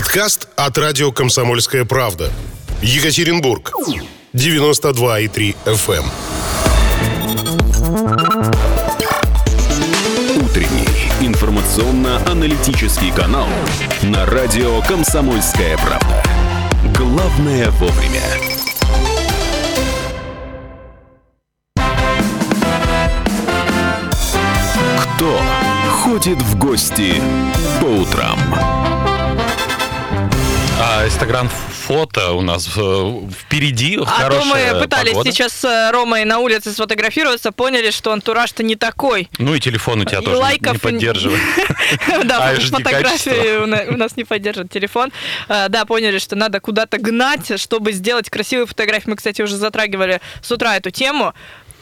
Подкаст 0.00 0.48
от 0.56 0.78
радио 0.78 1.12
«Комсомольская 1.12 1.84
правда». 1.84 2.32
Екатеринбург. 2.80 3.70
92,3 4.32 5.54
FM. 5.66 6.04
Утренний 10.42 10.88
информационно-аналитический 11.20 13.12
канал 13.12 13.46
на 14.02 14.24
радио 14.24 14.80
«Комсомольская 14.88 15.76
правда». 15.76 16.22
Главное 16.96 17.70
вовремя. 17.72 18.22
Кто 25.14 25.38
ходит 25.90 26.40
в 26.40 26.56
гости 26.58 27.20
по 27.82 27.84
утрам? 27.84 28.79
А 31.00 31.06
Инстаграм 31.06 31.48
фото 31.48 32.32
у 32.32 32.42
нас 32.42 32.68
э, 32.76 33.20
впереди, 33.32 33.98
А 34.06 34.28
то 34.28 34.44
мы 34.44 34.82
пытались 34.82 35.12
погода. 35.12 35.32
сейчас 35.32 35.54
с 35.54 35.90
Ромой 35.90 36.26
на 36.26 36.40
улице 36.40 36.72
сфотографироваться, 36.72 37.52
поняли, 37.52 37.90
что 37.90 38.12
антураж-то 38.12 38.62
не 38.62 38.76
такой. 38.76 39.30
Ну 39.38 39.54
и 39.54 39.60
телефон 39.60 40.02
у 40.02 40.04
тебя 40.04 40.18
И 40.18 40.24
тоже 40.24 40.36
лайков 40.36 40.74
не 40.74 40.78
поддерживает. 40.78 41.40
Да, 42.24 42.52
HD 42.52 42.76
фотографии 42.82 43.56
у 43.62 43.66
на- 43.66 43.84
у 43.88 43.96
нас 43.96 44.14
не 44.18 44.24
поддерживает 44.24 44.70
телефон. 44.70 45.10
А, 45.48 45.68
Да, 45.68 45.86
поняли, 45.86 46.18
что 46.18 46.36
надо 46.36 46.60
куда-то 46.60 46.98
гнать, 46.98 47.58
чтобы 47.58 47.92
сделать 47.92 48.28
красивые 48.28 48.66
фотографии. 48.66 49.08
Мы, 49.08 49.16
кстати, 49.16 49.40
уже 49.40 49.56
затрагивали 49.56 50.20
с 50.42 50.52
утра 50.52 50.76
эту 50.76 50.90
тему. 50.90 51.32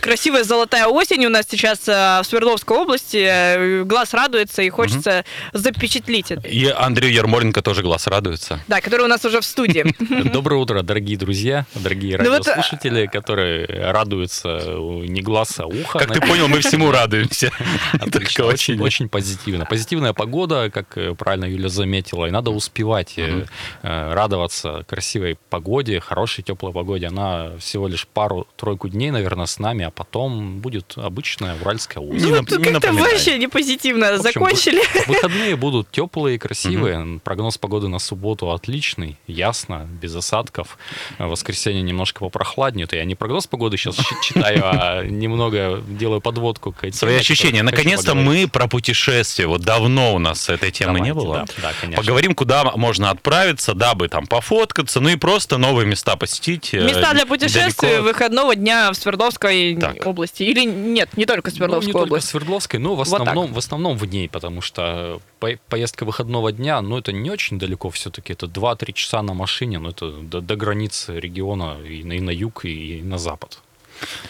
Красивая 0.01 0.45
золотая 0.45 0.87
осень 0.87 1.27
у 1.27 1.29
нас 1.29 1.47
сейчас 1.51 1.81
э, 1.89 2.21
в 2.23 2.25
Свердловской 2.25 2.77
области. 2.77 3.27
Э, 3.29 3.85
Глаз 3.85 4.15
радуется 4.15 4.63
и 4.63 4.71
хочется 4.71 5.25
запечатлить 5.53 6.31
это. 6.31 6.47
И 6.47 6.67
Андрею 6.67 7.13
Ермоленко 7.13 7.63
тоже 7.63 7.83
глаз 7.83 8.07
радуется. 8.07 8.61
Да, 8.69 8.81
который 8.81 9.03
у 9.03 9.09
нас 9.09 9.25
уже 9.25 9.41
в 9.41 9.45
студии. 9.45 9.85
Доброе 10.33 10.57
утро, 10.57 10.83
дорогие 10.83 11.19
друзья, 11.19 11.67
дорогие 11.75 12.19
Ну 12.19 12.31
вот, 12.31 12.47
радиослушатели, 12.47 13.07
которые 13.07 13.67
радуются 13.67 14.61
э, 14.63 14.77
не 15.09 15.21
глаз, 15.21 15.59
а 15.59 15.67
ухо. 15.67 15.99
Как 15.99 16.13
ты 16.13 16.21
понял, 16.27 16.49
мы 16.49 16.61
всему 16.61 16.91
радуемся. 16.91 17.51
Отлично, 17.93 18.47
очень, 18.47 18.81
очень 18.81 19.09
позитивно. 19.09 19.65
Позитивная 19.65 20.13
погода, 20.13 20.71
как 20.71 20.97
э, 20.97 21.15
правильно 21.15 21.47
Юля 21.47 21.69
заметила, 21.69 22.27
и 22.27 22.31
надо 22.31 22.51
успевать 22.51 23.15
э, 23.17 23.47
э, 23.83 24.13
радоваться 24.15 24.85
красивой 24.89 25.39
погоде, 25.51 26.01
хорошей 26.01 26.45
теплой 26.45 26.73
погоде. 26.73 27.07
Она 27.07 27.57
всего 27.59 27.89
лишь 27.89 28.07
пару-тройку 28.07 28.89
дней, 28.89 29.11
наверное, 29.11 29.47
с 29.47 29.59
нами, 29.59 29.88
а 29.89 29.91
потом 29.91 30.59
будет 30.61 30.93
обычная 30.97 31.57
уральская 31.61 32.03
осень. 32.03 32.29
Ну, 32.29 32.37
вот 32.41 32.51
не 32.59 32.65
как-то 32.65 32.93
вообще 32.93 33.39
не 33.39 33.49
позитивно 33.49 34.07
В 34.13 34.21
общем, 34.21 34.23
закончили. 34.23 34.83
Выходные 35.09 35.57
будут 35.57 35.91
теплые, 35.91 36.39
красивые. 36.39 37.21
Прогноз 37.25 37.57
погоды 37.59 37.89
на 37.89 37.99
субботу 37.99 38.51
отличный, 38.51 39.17
ясно, 39.27 39.89
без 40.01 40.15
осадков. 40.15 40.79
В 41.19 41.27
воскресенье 41.29 41.83
немножко 41.83 42.21
попрохладнее. 42.21 42.85
Это 42.85 42.97
я 42.97 43.05
не 43.05 43.15
прогноз 43.15 43.47
погоды 43.47 43.77
сейчас 43.77 43.97
читаю, 44.23 44.61
а 44.65 45.05
немного 45.05 45.83
делаю 45.89 46.21
подводку 46.21 46.73
к 46.73 46.81
Свои 46.81 46.93
теме, 46.93 47.17
ощущения. 47.19 47.63
Наконец-то 47.63 48.15
мы 48.15 48.47
про 48.47 48.69
путешествие. 48.69 49.49
Вот 49.49 49.63
давно 49.63 50.15
у 50.15 50.19
нас 50.19 50.49
этой 50.49 50.71
темы 50.71 51.01
не 51.01 51.15
было. 51.15 51.47
да, 51.57 51.63
да, 51.63 51.73
конечно. 51.81 52.03
Поговорим, 52.03 52.35
куда 52.35 52.65
можно 52.77 53.11
отправиться, 53.11 53.75
дабы 53.75 54.09
там 54.09 54.27
пофоткаться, 54.27 55.01
ну 55.01 55.09
и 55.09 55.17
просто 55.17 55.57
новые 55.59 55.87
места 55.87 56.17
посетить. 56.17 56.75
э, 56.75 56.85
Места 56.85 57.15
для 57.15 57.25
путешествий 57.27 57.89
далеко. 57.89 58.05
выходного 58.05 58.55
дня 58.55 58.91
в 58.93 58.95
Свердловской 58.95 59.75
Так. 59.81 60.07
области. 60.07 60.43
Или 60.43 60.65
нет, 60.65 61.17
не 61.17 61.27
только 61.27 61.51
Ну, 61.51 61.57
Свердловской 61.57 61.87
не 61.87 61.93
только 61.93 62.05
области. 62.05 62.29
Свердловской, 62.31 62.79
но 62.81 62.95
в 62.95 62.99
Вот 62.99 63.05
так. 63.09 63.21
основном, 63.21 63.53
в 63.53 63.59
основном 63.59 63.97
в 63.99 64.05
ней, 64.05 64.29
потому 64.29 64.61
что 64.61 65.21
по- 65.41 65.59
поездка 65.69 66.05
выходного 66.05 66.53
дня, 66.53 66.81
ну, 66.83 66.99
это 66.99 67.13
не 67.13 67.31
очень 67.31 67.59
далеко 67.59 67.91
все-таки, 67.91 68.33
это 68.33 68.47
2-3 68.47 68.93
часа 68.93 69.23
на 69.23 69.35
машине, 69.35 69.79
но 69.79 69.91
это 69.91 70.11
до, 70.11 70.41
до 70.41 70.57
границы 70.57 71.19
региона 71.19 71.77
и 71.89 72.03
на, 72.05 72.13
и 72.15 72.21
на 72.21 72.31
юг, 72.31 72.65
и 72.65 73.01
на 73.03 73.19
запад. 73.19 73.61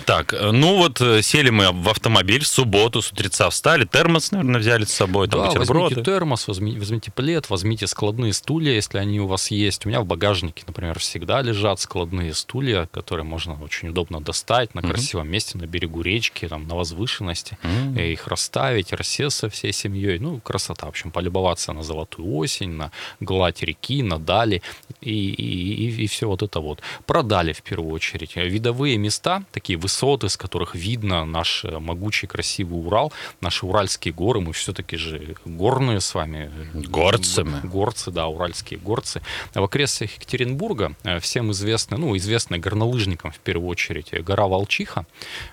Так, 0.05 0.33
э, 0.33 0.51
ну 0.51 0.77
вот 0.77 1.01
э, 1.01 1.23
сели 1.23 1.51
мы 1.51 1.71
в 1.73 1.89
автомобиль 1.89 2.43
в 2.45 2.47
субботу, 2.49 3.03
с 3.03 3.13
утреца 3.13 3.51
встали, 3.51 3.85
термос, 3.85 4.33
наверное, 4.33 4.61
взяли 4.61 4.85
с 4.85 4.93
собой, 4.93 5.29
там 5.29 5.41
Да, 5.41 5.47
бутерброды. 5.49 5.97
возьмите 5.97 6.11
термос, 6.11 6.49
возьми- 6.49 6.79
возьмите 6.79 7.11
плед, 7.11 7.51
возьмите 7.51 7.87
складные 7.87 8.33
стулья, 8.33 8.73
если 8.73 8.99
они 8.99 9.21
у 9.21 9.27
вас 9.27 9.51
есть. 9.51 9.85
У 9.87 9.89
меня 9.89 10.01
в 10.01 10.07
багажнике, 10.07 10.65
например, 10.67 10.99
всегда 10.99 11.43
лежат 11.43 11.81
складные 11.81 12.35
стулья, 12.35 12.89
которые 12.93 13.25
можно 13.25 13.63
очень 13.63 13.89
удобно 13.89 14.21
достать 14.21 14.75
на 14.75 14.83
красивом 14.83 15.29
месте, 15.31 15.59
на 15.59 15.67
берегу 15.67 16.03
речки, 16.03 16.49
там, 16.49 16.67
на 16.67 16.75
возвышенности, 16.75 17.59
и 17.97 18.13
их 18.13 18.27
расставить, 18.29 18.93
рассесться 18.93 19.49
всей 19.51 19.73
семьей. 19.73 20.19
Ну, 20.19 20.41
красота, 20.41 20.87
в 20.87 20.91
общем, 20.91 21.11
полюбоваться 21.11 21.73
на 21.73 21.83
золотую 21.83 22.35
осень, 22.37 22.71
на 22.71 22.91
гладь 23.21 23.63
реки, 23.63 24.03
на 24.03 24.19
дали 24.19 24.63
и, 25.01 25.31
и, 25.31 26.07
все 26.07 26.27
вот 26.29 26.43
это 26.43 26.61
вот. 26.61 26.81
Продали 27.07 27.53
в 27.53 27.63
первую 27.63 27.93
очередь. 27.93 28.37
Видовые 28.37 28.97
места, 28.97 29.45
такие 29.59 29.77
высоты, 29.77 30.29
с 30.29 30.37
которых 30.37 30.77
видно 30.77 31.25
наш 31.25 31.65
э, 31.65 31.81
могучий 31.81 32.29
красивый 32.29 32.79
Урал, 32.79 33.13
наши 33.41 33.67
уральские 33.67 34.15
горы, 34.15 34.41
мы 34.41 34.53
все-таки 34.53 34.97
же 34.97 35.35
горные 35.45 36.01
с 36.01 36.15
вами. 36.15 36.53
Горцы 36.75 37.43
мы. 37.43 37.61
Горцы, 37.69 38.13
да, 38.13 38.29
уральские 38.29 38.79
горцы. 38.79 39.21
В 39.55 39.65
окрестностях 39.65 40.15
Екатеринбурга 40.15 40.95
э, 41.03 41.19
всем 41.19 41.51
известны, 41.51 41.97
ну, 41.97 42.17
известны 42.17 42.59
горнолыжникам 42.59 43.33
в 43.33 43.39
первую 43.41 43.69
очередь, 43.69 44.09
э, 44.13 44.21
гора 44.21 44.47
Волчиха, 44.47 45.07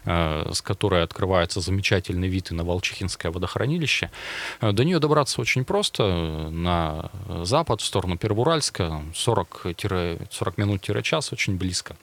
с 0.05 0.61
которой 0.61 1.03
открывается 1.03 1.59
замечательный 1.61 2.27
вид 2.27 2.51
и 2.51 2.53
на 2.53 2.63
Волчихинское 2.63 3.31
водохранилище. 3.31 4.11
До 4.61 4.83
нее 4.83 4.99
добраться 4.99 5.41
очень 5.41 5.65
просто. 5.65 6.03
На 6.51 7.09
запад, 7.43 7.81
в 7.81 7.85
сторону 7.85 8.17
Первоуральска, 8.17 9.01
40-40 9.13 10.53
минут-час, 10.57 11.33
очень 11.33 11.57
близко. 11.57 11.95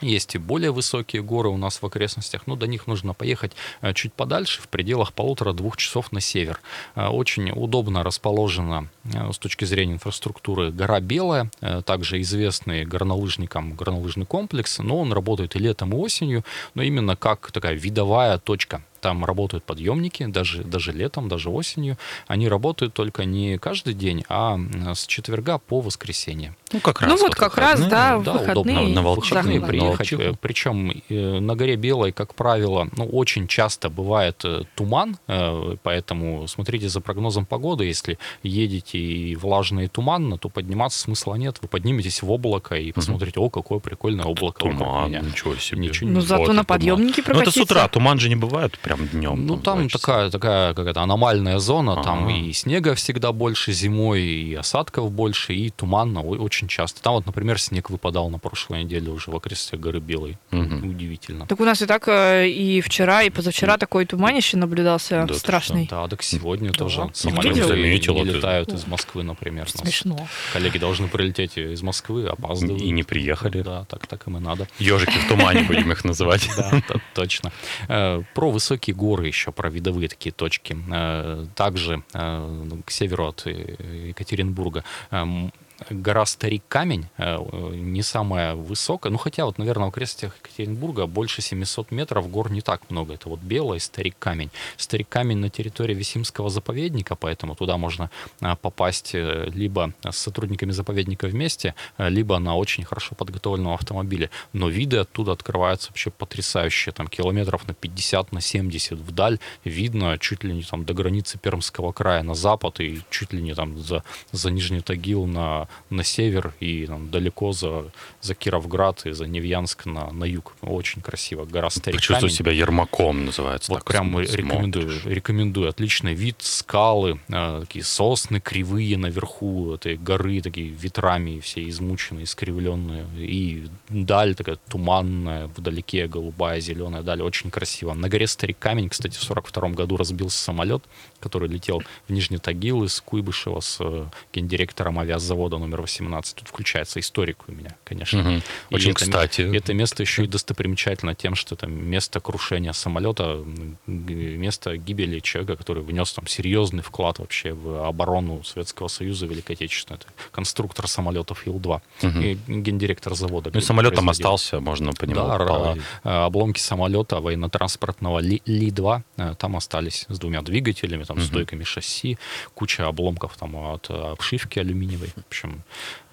Есть 0.00 0.34
и 0.34 0.38
более 0.38 0.72
высокие 0.72 1.22
горы 1.22 1.48
у 1.48 1.56
нас 1.56 1.80
в 1.80 1.86
окрестностях, 1.86 2.46
но 2.46 2.54
до 2.54 2.66
них 2.66 2.86
нужно 2.86 3.14
поехать 3.14 3.52
э, 3.80 3.94
чуть 3.94 4.12
подальше, 4.12 4.60
в 4.60 4.68
пределах 4.68 5.14
полутора-двух 5.14 5.78
часов 5.78 6.12
на 6.12 6.20
север. 6.20 6.60
Э, 6.94 7.08
Очень 7.08 7.50
удобно 7.50 8.02
расположена 8.02 8.88
э, 9.04 9.32
с 9.32 9.38
точки 9.38 9.64
зрения 9.64 9.94
инфраструктуры 9.94 10.70
гора 10.70 11.00
Белая, 11.00 11.50
также 11.84 12.20
известный 12.20 12.84
горнолыжникам 12.84 13.72
горнолыжный 13.72 14.26
комплекс, 14.26 14.78
но 14.78 15.00
он 15.00 15.12
работает 15.12 15.56
и 15.56 15.58
летом, 15.58 15.92
и 15.92 15.96
осенью, 15.96 16.44
но 16.74 16.82
именно 16.82 17.16
как 17.16 17.50
такая 17.50 17.74
видовая 17.74 18.38
точка. 18.38 18.82
Там 19.00 19.24
работают 19.24 19.64
подъемники, 19.64 20.26
даже, 20.26 20.64
даже 20.64 20.92
летом, 20.92 21.28
даже 21.28 21.48
осенью. 21.48 21.96
Они 22.26 22.48
работают 22.48 22.92
только 22.92 23.24
не 23.24 23.58
каждый 23.58 23.94
день, 23.94 24.24
а 24.28 24.58
с 24.94 25.06
четверга 25.06 25.58
по 25.58 25.80
воскресенье. 25.80 26.56
Ну, 26.72 26.80
как 26.80 27.00
раз. 27.00 27.10
Ну 27.10 27.16
вот 27.18 27.34
как 27.34 27.56
раз, 27.58 27.80
да, 27.86 28.18
Да, 28.18 28.32
выходные. 28.32 28.52
удобно 28.76 28.88
на 28.88 29.00
в 29.02 29.04
Волчиху, 29.04 29.34
выходные 29.36 29.60
на 29.60 29.66
приехать. 29.66 29.98
Волчиху. 29.98 30.22
Э, 30.22 30.32
Причем 30.40 31.02
э, 31.08 31.38
на 31.40 31.54
горе 31.54 31.76
Белой, 31.76 32.10
как 32.12 32.34
правило, 32.34 32.88
ну, 32.96 33.04
очень 33.06 33.46
часто 33.46 33.88
бывает 33.88 34.40
э, 34.44 34.62
туман, 34.74 35.16
э, 35.28 35.76
поэтому 35.82 36.48
смотрите 36.48 36.88
за 36.88 37.00
прогнозом 37.00 37.46
погоды. 37.46 37.84
Если 37.84 38.18
едете 38.42 38.98
и 38.98 39.36
влажно 39.36 39.80
и 39.80 39.86
туманно, 39.88 40.38
то 40.38 40.48
подниматься 40.48 40.98
смысла 40.98 41.36
нет. 41.36 41.58
Вы 41.62 41.68
подниметесь 41.68 42.22
в 42.22 42.30
облако 42.30 42.74
и 42.76 42.90
посмотрите, 42.92 43.38
о, 43.38 43.48
какое 43.48 43.78
прикольное 43.78 44.24
облако. 44.24 44.58
Туман, 44.60 45.08
меня». 45.10 45.20
ничего 45.20 45.54
себе. 45.56 45.82
Ничего 45.86 46.10
Ну 46.10 46.20
не 46.20 46.26
зато 46.26 46.44
Вот 46.46 46.52
на 46.54 46.64
подъемнике 46.64 47.22
Ну, 47.26 47.32
это 47.40 47.50
с 47.50 47.54
прокатиться. 47.54 47.62
утра, 47.62 47.88
туман 47.88 48.18
же 48.18 48.28
не 48.28 48.36
бывает 48.36 48.78
прям 48.80 49.06
днем. 49.08 49.46
Ну, 49.46 49.56
там 49.56 49.88
часа. 49.88 49.98
такая, 50.00 50.30
такая 50.30 50.74
какая-то 50.74 51.00
аномальная 51.02 51.58
зона, 51.58 52.02
там 52.02 52.24
Ага. 52.24 52.32
и 52.32 52.52
снега 52.52 52.94
всегда 52.94 53.32
больше 53.32 53.72
зимой, 53.72 54.22
и 54.22 54.54
осадков 54.54 55.12
больше, 55.12 55.54
и 55.54 55.70
туманно 55.70 56.20
о- 56.22 56.36
очень 56.56 56.68
часто. 56.68 57.02
Там 57.02 57.14
вот, 57.14 57.26
например, 57.26 57.60
снег 57.60 57.90
выпадал 57.90 58.30
на 58.30 58.38
прошлой 58.38 58.84
неделе 58.84 59.10
уже 59.10 59.30
в 59.30 59.36
окрестностях 59.36 59.78
горы 59.78 60.00
Белой. 60.00 60.38
Мгм. 60.50 60.88
Удивительно. 60.90 61.46
Так 61.46 61.60
у 61.60 61.64
нас 61.64 61.82
и 61.82 61.86
так 61.86 62.08
э, 62.08 62.48
и 62.48 62.80
вчера, 62.80 63.22
и 63.24 63.30
позавчера 63.30 63.76
такой 63.76 64.06
туманище 64.06 64.56
наблюдался 64.56 65.26
Да 65.28 65.34
страшный. 65.34 65.86
Да, 65.90 66.08
так 66.08 66.22
сегодня 66.22 66.72
тоже 66.72 67.00
Видел? 67.02 67.14
самолеты 67.14 67.58
не 67.82 67.98
ты- 67.98 68.36
летают 68.36 68.72
из 68.72 68.86
Москвы, 68.86 69.22
например. 69.22 69.68
Смешно. 69.68 70.26
Коллеги 70.54 70.78
должны 70.78 71.08
прилететь 71.08 71.58
из 71.58 71.82
Москвы, 71.82 72.26
опаздывают. 72.26 72.80
И 72.82 72.90
не 72.90 73.02
приехали. 73.02 73.60
Да, 73.60 73.84
так, 73.84 74.06
так 74.06 74.26
им 74.26 74.38
и 74.38 74.40
надо. 74.40 74.66
Ежики 74.78 75.18
в 75.18 75.28
тумане 75.28 75.62
будем 75.68 75.92
их 75.92 76.04
называть. 76.04 76.48
Да, 76.56 76.80
точно. 77.14 77.52
Э, 77.88 78.22
Про 78.34 78.50
высокие 78.50 78.96
горы 78.96 79.26
еще, 79.26 79.52
про 79.52 79.68
видовые 79.68 80.08
такие 80.08 80.32
точки. 80.32 80.76
Э, 80.90 81.44
Также 81.54 82.02
к 82.12 82.90
северу 82.90 83.26
от 83.28 83.46
Екатеринбурга 83.46 84.84
эм, 85.10 85.52
гора 85.90 86.26
Старик 86.26 86.62
Камень, 86.68 87.06
э, 87.18 87.36
э, 87.36 87.74
не 87.74 88.02
самая 88.02 88.54
высокая, 88.54 89.12
ну 89.12 89.18
хотя 89.18 89.44
вот, 89.44 89.58
наверное, 89.58 89.86
в 89.86 89.88
окрестностях 89.88 90.36
Екатеринбурга 90.38 91.06
больше 91.06 91.42
700 91.42 91.90
метров 91.90 92.30
гор 92.30 92.50
не 92.50 92.60
так 92.60 92.90
много. 92.90 93.14
Это 93.14 93.28
вот 93.28 93.40
Белый 93.40 93.80
Старик 93.80 94.16
Камень. 94.18 94.50
Старик 94.76 95.08
Камень 95.08 95.38
на 95.38 95.50
территории 95.50 95.94
Висимского 95.94 96.50
заповедника, 96.50 97.14
поэтому 97.14 97.54
туда 97.54 97.76
можно 97.76 98.10
а, 98.40 98.56
попасть 98.56 99.14
э, 99.14 99.48
либо 99.54 99.92
с 100.02 100.16
сотрудниками 100.16 100.72
заповедника 100.72 101.26
вместе, 101.26 101.74
э, 101.98 102.08
либо 102.08 102.38
на 102.38 102.56
очень 102.56 102.84
хорошо 102.84 103.14
подготовленном 103.14 103.74
автомобиле. 103.74 104.30
Но 104.52 104.68
виды 104.68 104.98
оттуда 104.98 105.32
открываются 105.32 105.90
вообще 105.90 106.10
потрясающие. 106.10 106.92
Там 106.92 107.08
километров 107.08 107.66
на 107.68 107.74
50, 107.74 108.32
на 108.32 108.40
70 108.40 108.98
вдаль 108.98 109.38
видно 109.64 110.18
чуть 110.18 110.44
ли 110.44 110.54
не 110.54 110.62
там 110.62 110.84
до 110.84 110.94
границы 110.94 111.38
Пермского 111.38 111.92
края 111.92 112.22
на 112.22 112.34
запад 112.34 112.80
и 112.80 113.02
чуть 113.10 113.32
ли 113.32 113.42
не 113.42 113.54
там 113.54 113.78
за, 113.78 114.02
за 114.32 114.50
Нижний 114.50 114.80
Тагил 114.80 115.26
на, 115.26 115.65
на 115.90 116.04
север 116.04 116.54
и 116.60 116.86
там, 116.86 117.10
далеко 117.10 117.52
за, 117.52 117.86
за 118.20 118.34
Кировград 118.34 119.06
и 119.06 119.12
за 119.12 119.26
Невьянск 119.26 119.86
на, 119.86 120.10
на 120.12 120.24
юг. 120.24 120.54
Очень 120.62 121.02
красиво. 121.02 121.44
Гора 121.44 121.70
Старик 121.70 122.00
Почувствуй 122.00 122.30
себя 122.30 122.52
Ермаком, 122.52 123.26
называется. 123.26 123.72
Вот 123.72 123.78
так 123.78 123.86
прям 123.86 124.10
смотришь. 124.10 124.32
рекомендую, 124.34 125.00
рекомендую. 125.04 125.68
Отличный 125.68 126.14
вид, 126.14 126.36
скалы, 126.40 127.20
э, 127.28 127.60
такие 127.60 127.84
сосны 127.84 128.40
кривые 128.40 128.96
наверху 128.96 129.74
этой 129.74 129.96
горы, 129.96 130.40
такие 130.40 130.68
ветрами 130.68 131.40
все 131.40 131.68
измученные, 131.68 132.24
искривленные. 132.24 133.06
И 133.18 133.68
даль 133.88 134.34
такая 134.34 134.58
туманная, 134.68 135.48
вдалеке 135.48 136.06
голубая, 136.06 136.60
зеленая 136.60 137.02
даль, 137.02 137.22
очень 137.22 137.50
красиво. 137.50 137.94
На 137.94 138.08
горе 138.08 138.26
Старик 138.26 138.58
Камень, 138.58 138.88
кстати, 138.88 139.16
в 139.16 139.22
42 139.22 139.70
году 139.70 139.96
разбился 139.96 140.38
самолет, 140.38 140.82
который 141.20 141.48
летел 141.48 141.82
в 142.08 142.12
Нижний 142.12 142.38
Тагил 142.38 142.84
из 142.84 143.00
Куйбышева 143.00 143.60
с 143.60 143.78
э, 143.80 144.06
гендиректором 144.32 144.98
авиазавода 144.98 145.55
номер 145.58 145.80
18. 145.82 146.34
Тут 146.36 146.48
включается 146.48 147.00
историк 147.00 147.44
у 147.48 147.52
меня, 147.52 147.74
конечно. 147.84 148.42
И 148.70 148.74
Очень 148.74 148.90
это- 148.92 149.04
кстати. 149.04 149.40
и 149.42 149.56
это 149.56 149.74
место 149.74 150.02
еще 150.02 150.24
и 150.24 150.26
достопримечательно 150.26 151.14
тем, 151.14 151.34
что 151.34 151.54
это 151.54 151.66
место 151.66 152.20
крушения 152.20 152.72
самолета, 152.72 153.42
место 153.86 154.76
гибели 154.76 155.20
человека, 155.20 155.56
который 155.56 155.82
внес 155.82 156.12
там 156.12 156.26
серьезный 156.26 156.82
вклад 156.82 157.18
вообще 157.18 157.52
в 157.52 157.86
оборону 157.86 158.42
Советского 158.44 158.88
Союза 158.88 159.26
Великой 159.26 159.52
Отечественной. 159.52 159.98
Это 160.00 160.08
конструктор 160.32 160.86
самолетов 160.88 161.46
Ил-2 161.46 161.80
и 162.02 162.38
гендиректор 162.48 163.14
завода. 163.14 163.50
Ну 163.52 163.58
и 163.60 163.62
самолет 163.62 163.94
там 163.94 164.08
остался, 164.10 164.60
можно 164.60 164.92
по 164.92 165.04
нему 165.04 165.16
Да, 165.26 165.38
полазить. 165.38 165.82
э, 166.04 166.08
обломки 166.08 166.60
самолета 166.60 167.20
военно-транспортного 167.20 168.18
Ли- 168.20 168.42
Ли-2 168.46 169.02
э, 169.16 169.34
там 169.38 169.56
остались 169.56 170.06
с 170.08 170.18
двумя 170.18 170.42
двигателями, 170.42 171.04
там, 171.04 171.20
стойками 171.20 171.64
шасси, 171.64 172.18
куча 172.54 172.86
обломков 172.86 173.36
там 173.36 173.56
от 173.56 173.90
э, 173.90 173.94
обшивки 174.12 174.58
алюминиевой. 174.58 175.08
В 175.16 175.26
общем, 175.28 175.45
общем, 175.46 175.62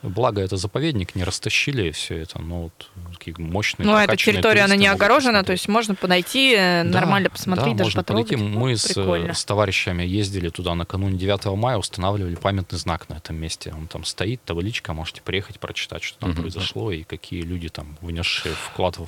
благо 0.04 0.42
это 0.42 0.58
заповедник, 0.58 1.16
не 1.16 1.24
растащили 1.24 1.92
все 1.92 2.18
это, 2.18 2.42
но 2.42 2.64
вот 2.64 2.90
такие 3.18 3.36
мощные 3.38 3.86
Ну, 3.88 3.96
а 3.96 4.04
эта 4.04 4.16
территория, 4.18 4.62
она 4.62 4.76
не 4.76 4.88
огорожена, 4.88 5.40
посмотреть. 5.40 5.46
то 5.48 5.52
есть 5.54 5.68
можно 5.68 5.96
подойти, 5.96 6.54
э, 6.56 6.84
Да, 6.84 7.00
нормально 7.00 7.30
посмотреть, 7.30 7.76
да, 7.78 7.84
даже 7.84 7.88
можно 7.88 8.04
потрогать. 8.04 8.28
подойти. 8.30 8.44
Ну, 8.54 8.60
Мы 8.60 8.78
с, 8.78 8.86
прикольно. 8.94 9.34
с 9.34 9.46
товарищами 9.46 10.04
ездили 10.04 10.50
туда 10.50 10.76
накануне 10.76 11.18
9 11.18 11.46
мая, 11.56 11.78
устанавливали 11.78 12.36
памятный 12.36 12.78
знак 12.78 13.10
на 13.10 13.16
этом 13.16 13.36
месте. 13.38 13.74
Он 13.76 13.88
там 13.88 14.04
стоит, 14.06 14.44
табличка, 14.44 14.94
можете 14.94 15.22
приехать, 15.22 15.60
прочитать, 15.60 16.04
что 16.04 16.18
там 16.20 16.36
произошло 16.36 16.92
и 16.92 17.04
какие 17.04 17.42
люди 17.42 17.70
там 17.70 17.98
внесшие 18.02 18.54
вклад 18.56 18.98
в, 18.98 19.08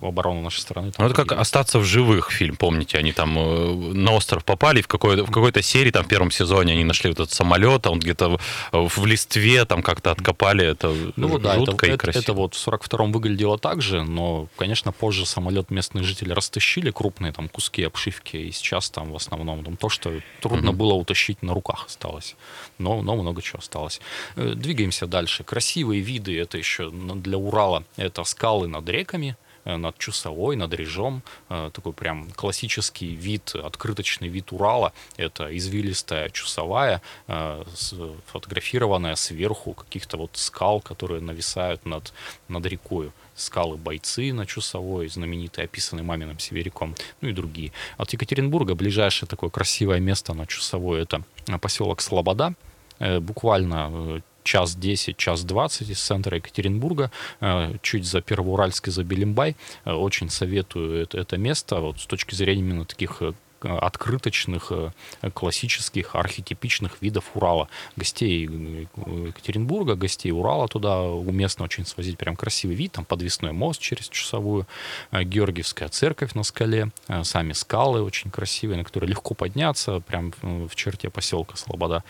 в 0.00 0.06
оборону 0.06 0.42
нашей 0.42 0.60
страны. 0.60 0.92
Ну, 0.98 1.06
это 1.06 1.14
как. 1.14 1.32
«Остаться 1.32 1.78
в 1.78 1.84
живых» 1.84 2.30
фильм, 2.30 2.56
помните? 2.56 2.98
Они 2.98 3.12
там 3.12 3.38
э, 3.38 3.72
на 3.94 4.12
остров 4.12 4.44
попали, 4.44 4.82
в 4.82 4.88
какой-то, 4.88 5.24
в 5.24 5.30
какой-то 5.30 5.62
серии, 5.62 5.90
там, 5.90 6.04
в 6.04 6.08
первом 6.08 6.30
сезоне 6.30 6.72
они 6.72 6.84
нашли 6.84 7.10
вот 7.10 7.20
этот 7.20 7.32
самолет, 7.32 7.86
а 7.86 7.90
он 7.90 7.98
где-то 8.00 8.38
в, 8.72 8.88
в 8.88 9.06
листве 9.06 9.64
там 9.64 9.82
как-то 9.82 10.10
откопали. 10.32 10.66
Это 10.66 10.94
Ну 11.16 11.38
да, 11.38 11.56
это, 11.56 11.66
жутко 11.66 11.86
и 11.86 11.90
это- 11.90 11.98
красиво. 11.98 12.22
это 12.22 12.32
вот 12.32 12.54
в 12.54 12.58
42-м 12.68 13.12
выглядело 13.12 13.58
так 13.58 13.82
же, 13.82 14.02
но, 14.02 14.48
конечно, 14.56 14.92
позже 14.92 15.26
самолет 15.26 15.70
местные 15.70 16.02
жители 16.04 16.32
растащили 16.32 16.90
крупные 16.90 17.32
там 17.32 17.48
куски 17.48 17.82
обшивки, 17.84 18.36
и 18.36 18.52
сейчас 18.52 18.90
там 18.90 19.12
в 19.12 19.16
основном 19.16 19.64
там, 19.64 19.76
то, 19.76 19.88
что 19.88 20.12
трудно 20.40 20.72
было 20.72 20.94
утащить 20.94 21.42
на 21.42 21.52
руках 21.54 21.86
осталось. 21.86 22.36
Но, 22.78 23.02
но 23.02 23.16
много 23.16 23.42
чего 23.42 23.58
осталось. 23.58 24.00
Э, 24.36 24.54
Двигаемся 24.56 25.06
дальше. 25.06 25.44
Красивые 25.44 26.00
виды, 26.00 26.38
это 26.38 26.58
еще 26.58 26.90
на- 26.90 27.16
для 27.16 27.36
Урала, 27.38 27.84
это 27.96 28.24
скалы 28.24 28.68
над 28.68 28.88
реками, 28.88 29.36
над 29.64 29.98
Чусовой, 29.98 30.56
над 30.56 30.74
Режом. 30.74 31.22
Э, 31.48 31.70
Такой 31.72 31.92
прям 31.92 32.30
классический 32.32 33.14
вид, 33.14 33.54
открыточный 33.54 34.28
вид 34.28 34.52
Урала. 34.52 34.92
Это 35.16 35.56
извилистая 35.56 36.28
Чусовая, 36.30 37.00
э, 37.28 37.64
с- 37.74 37.94
фотографированная 38.26 39.14
сверху 39.14 39.74
каких-то 39.74 40.16
вот 40.16 40.30
скал, 40.34 40.80
которые 40.80 41.20
нависают 41.20 41.84
над, 41.86 42.12
над 42.48 42.66
рекой. 42.66 43.12
Скалы 43.34 43.76
Бойцы 43.76 44.32
на 44.32 44.44
Чусовой, 44.46 45.08
знаменитые, 45.08 45.64
описанные 45.64 46.04
маминым 46.04 46.38
северяком, 46.38 46.94
ну 47.22 47.28
и 47.28 47.32
другие. 47.32 47.72
От 47.96 48.12
Екатеринбурга 48.12 48.74
ближайшее 48.74 49.26
такое 49.28 49.48
красивое 49.50 50.00
место 50.00 50.34
на 50.34 50.46
Чусовой 50.46 51.00
это 51.02 51.22
э, 51.48 51.58
поселок 51.58 52.00
Слобода. 52.02 52.54
Э, 52.98 53.20
Буквально 53.20 53.90
э, 53.92 54.20
час 54.42 54.74
10, 54.74 55.16
час 55.16 55.44
20 55.44 55.90
из 55.90 56.00
центра 56.00 56.36
Екатеринбурга, 56.36 57.10
э, 57.40 57.74
чуть 57.82 58.04
за 58.04 58.20
Первоуральской, 58.20 58.92
за 58.92 59.04
Белимбай. 59.04 59.56
Э, 59.84 59.92
Очень 59.92 60.30
советую 60.30 61.08
это, 61.12 61.36
место 61.36 61.80
вот, 61.80 62.00
с 62.00 62.06
точки 62.06 62.34
зрения 62.34 62.60
именно 62.60 62.84
таких 62.84 63.22
э, 63.22 63.32
открыточных, 63.64 64.72
классических, 65.34 66.16
архетипичных 66.16 67.00
видов 67.00 67.30
Урала. 67.34 67.68
Гостей 67.94 68.42
Екатеринбурга, 68.42 69.94
гостей 69.94 70.32
Урала 70.32 70.66
туда 70.66 71.00
уместно 71.02 71.64
очень 71.64 71.86
свозить. 71.86 72.18
Прям 72.18 72.34
красивый 72.34 72.74
вид. 72.74 72.90
Там 72.90 73.04
подвесной 73.04 73.52
мост 73.52 73.80
через 73.80 74.08
Часовую, 74.08 74.66
Георгиевская 75.12 75.88
церковь 75.90 76.34
на 76.34 76.42
скале, 76.42 76.90
сами 77.22 77.52
скалы 77.52 78.02
очень 78.02 78.32
красивые, 78.32 78.78
на 78.78 78.84
которые 78.84 79.10
легко 79.10 79.34
подняться, 79.34 80.00
прям 80.00 80.34
в 80.42 80.74
черте 80.74 81.08
поселка 81.08 81.56
Слобода. 81.56 82.02